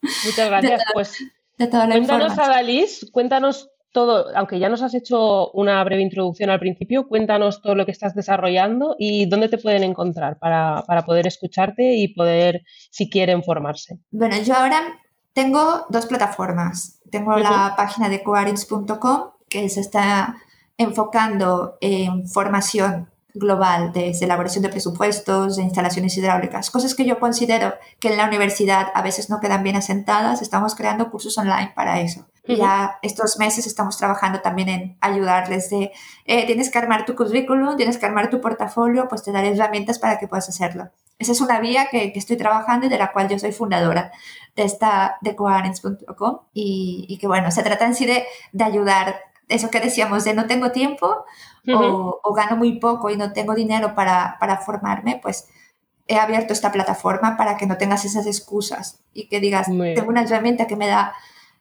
Muchas 0.00 0.48
gracias. 0.48 0.82
pues 0.94 1.18
cuéntanos, 1.56 2.38
Adalys, 2.38 3.10
cuéntanos 3.12 3.70
todo, 3.92 4.26
aunque 4.34 4.58
ya 4.58 4.68
nos 4.68 4.82
has 4.82 4.94
hecho 4.94 5.50
una 5.50 5.82
breve 5.84 6.02
introducción 6.02 6.48
al 6.48 6.58
principio, 6.58 7.06
cuéntanos 7.08 7.60
todo 7.60 7.74
lo 7.74 7.84
que 7.84 7.92
estás 7.92 8.14
desarrollando 8.14 8.96
y 8.98 9.26
dónde 9.26 9.48
te 9.48 9.58
pueden 9.58 9.82
encontrar 9.82 10.38
para, 10.38 10.82
para 10.86 11.04
poder 11.04 11.26
escucharte 11.26 11.94
y 11.96 12.08
poder, 12.08 12.62
si 12.90 13.10
quieren, 13.10 13.42
formarse. 13.42 13.98
Bueno, 14.10 14.36
yo 14.42 14.54
ahora 14.54 14.80
tengo 15.34 15.86
dos 15.90 16.06
plataformas. 16.06 17.00
Tengo 17.10 17.36
la 17.36 17.74
página 17.76 18.08
de 18.08 18.22
coarins.com, 18.22 19.30
que 19.48 19.66
es 19.66 19.76
esta 19.76 20.36
enfocando 20.82 21.78
en 21.80 22.28
formación 22.28 23.08
global, 23.34 23.92
desde 23.92 24.26
elaboración 24.26 24.62
de 24.62 24.68
presupuestos, 24.68 25.56
de 25.56 25.62
instalaciones 25.62 26.16
hidráulicas, 26.16 26.70
cosas 26.70 26.94
que 26.94 27.04
yo 27.04 27.18
considero 27.18 27.74
que 27.98 28.08
en 28.08 28.18
la 28.18 28.26
universidad 28.26 28.88
a 28.94 29.02
veces 29.02 29.30
no 29.30 29.40
quedan 29.40 29.62
bien 29.62 29.76
asentadas, 29.76 30.42
estamos 30.42 30.74
creando 30.74 31.10
cursos 31.10 31.38
online 31.38 31.72
para 31.74 32.00
eso. 32.00 32.26
Ya 32.44 32.98
estos 33.02 33.38
meses 33.38 33.68
estamos 33.68 33.96
trabajando 33.96 34.40
también 34.40 34.68
en 34.68 34.96
ayudarles 35.00 35.70
de, 35.70 35.92
eh, 36.24 36.44
tienes 36.44 36.70
que 36.70 36.78
armar 36.78 37.04
tu 37.04 37.14
currículum, 37.14 37.76
tienes 37.76 37.98
que 37.98 38.06
armar 38.06 38.30
tu 38.30 38.40
portafolio, 38.40 39.06
pues 39.08 39.22
te 39.22 39.30
daré 39.30 39.52
herramientas 39.52 40.00
para 40.00 40.18
que 40.18 40.26
puedas 40.26 40.48
hacerlo. 40.48 40.90
Esa 41.20 41.32
es 41.32 41.40
una 41.40 41.60
vía 41.60 41.86
que, 41.88 42.12
que 42.12 42.18
estoy 42.18 42.36
trabajando 42.36 42.86
y 42.86 42.88
de 42.88 42.98
la 42.98 43.12
cual 43.12 43.28
yo 43.28 43.38
soy 43.38 43.52
fundadora 43.52 44.10
de 44.56 44.64
esta 44.64 45.18
de 45.20 45.36
coarens.com 45.36 46.38
y, 46.52 47.06
y, 47.08 47.18
que 47.18 47.28
bueno, 47.28 47.52
se 47.52 47.62
trata 47.62 47.86
en 47.86 47.94
sí 47.94 48.06
de, 48.06 48.24
de 48.50 48.64
ayudar 48.64 49.14
eso 49.52 49.70
que 49.70 49.80
decíamos 49.80 50.24
de 50.24 50.34
no 50.34 50.46
tengo 50.46 50.72
tiempo 50.72 51.24
o, 51.68 52.34
gano 52.34 52.56
muy 52.56 52.78
poco 52.78 53.10
y 53.10 53.16
no 53.16 53.32
tengo 53.32 53.54
dinero 53.54 53.94
para, 53.94 54.36
para, 54.40 54.58
formarme, 54.58 55.20
pues 55.22 55.48
he 56.08 56.16
abierto 56.16 56.52
esta 56.52 56.72
plataforma 56.72 57.36
para 57.36 57.56
que 57.56 57.66
no 57.66 57.76
tengas 57.76 58.04
esas 58.04 58.26
excusas 58.26 59.00
y 59.14 59.28
que 59.28 59.40
digas, 59.40 59.66
tengo 59.68 60.08
una 60.08 60.22
herramienta 60.22 60.66
que 60.66 60.76
me 60.76 60.88
da 60.88 61.14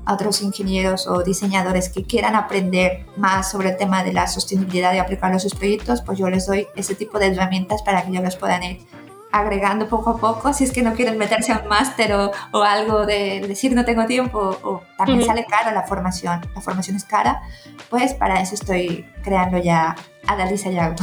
a 0.08 0.14
otros 0.14 0.42
ingenieros 0.42 1.06
o 1.06 1.22
diseñadores 1.22 1.90
que 1.90 2.04
quieran 2.04 2.36
aprender 2.36 3.06
más 3.18 3.52
sobre 3.52 3.72
el 3.72 3.78
tema 3.78 4.04
de 4.06 4.14
la 4.14 4.26
sostenibilidad 4.28 4.94
y 4.94 5.00
aplicarlo 5.00 5.36
a 5.36 5.40
sus 5.40 5.54
proyectos, 5.54 6.02
pues 6.02 6.18
yo 6.18 6.30
les 6.30 6.48
doy 6.48 6.68
ese 6.78 6.96
tipo 6.96 7.20
de 7.20 7.28
herramientas 7.28 7.82
para 7.84 8.04
que 8.04 8.12
ellos 8.12 8.38
puedan 8.38 8.64
ir 8.64 8.80
agregando 9.32 9.88
poco 9.88 10.12
a 10.12 10.18
poco, 10.18 10.54
si 10.54 10.64
es 10.64 10.72
que 10.72 10.82
no 10.82 10.94
quieren 10.94 11.18
meterse 11.18 11.52
a 11.52 11.60
un 11.60 11.68
máster 11.68 12.14
o, 12.14 12.32
o, 12.52 12.64
algo 12.64 13.06
de 13.06 13.42
decir 13.48 13.74
no 13.76 13.86
tengo 13.86 14.06
tiempo, 14.06 14.58
o 14.64 14.84
también 14.98 15.24
sale 15.24 15.46
cara 15.46 15.72
la 15.72 15.84
formación, 15.84 16.42
la 16.56 16.62
formación 16.62 16.96
es 16.96 17.04
cara, 17.04 17.42
pues 17.90 18.14
para 18.14 18.42
eso 18.42 18.56
estoy 18.56 19.06
creando 19.24 19.58
ya 19.58 19.96
Adalisa 20.28 20.70
Yago. 20.70 20.96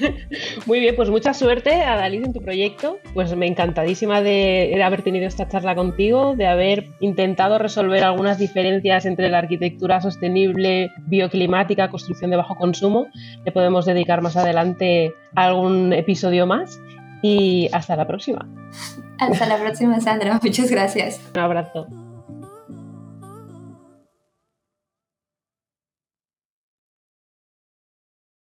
Muy 0.66 0.80
bien, 0.80 0.96
pues 0.96 1.10
mucha 1.10 1.34
suerte 1.34 1.82
Adalisa 1.82 2.26
en 2.26 2.32
tu 2.32 2.40
proyecto, 2.40 2.98
pues 3.14 3.34
me 3.36 3.46
encantadísima 3.46 4.20
de, 4.22 4.72
de 4.74 4.82
haber 4.82 5.02
tenido 5.02 5.26
esta 5.26 5.48
charla 5.48 5.74
contigo, 5.74 6.34
de 6.36 6.46
haber 6.46 6.88
intentado 7.00 7.58
resolver 7.58 8.02
algunas 8.02 8.38
diferencias 8.38 9.04
entre 9.06 9.28
la 9.28 9.38
arquitectura 9.38 10.00
sostenible, 10.00 10.90
bioclimática, 11.06 11.90
construcción 11.90 12.30
de 12.30 12.36
bajo 12.36 12.56
consumo, 12.56 13.08
le 13.44 13.52
podemos 13.52 13.84
dedicar 13.84 14.22
más 14.22 14.36
adelante 14.36 15.14
algún 15.34 15.92
episodio 15.92 16.46
más 16.46 16.80
y 17.22 17.68
hasta 17.72 17.96
la 17.96 18.06
próxima. 18.06 18.46
Hasta 19.18 19.46
la 19.46 19.56
próxima, 19.58 20.00
Sandra. 20.00 20.40
Muchas 20.42 20.70
gracias. 20.70 21.20
Un 21.34 21.40
abrazo. 21.40 21.86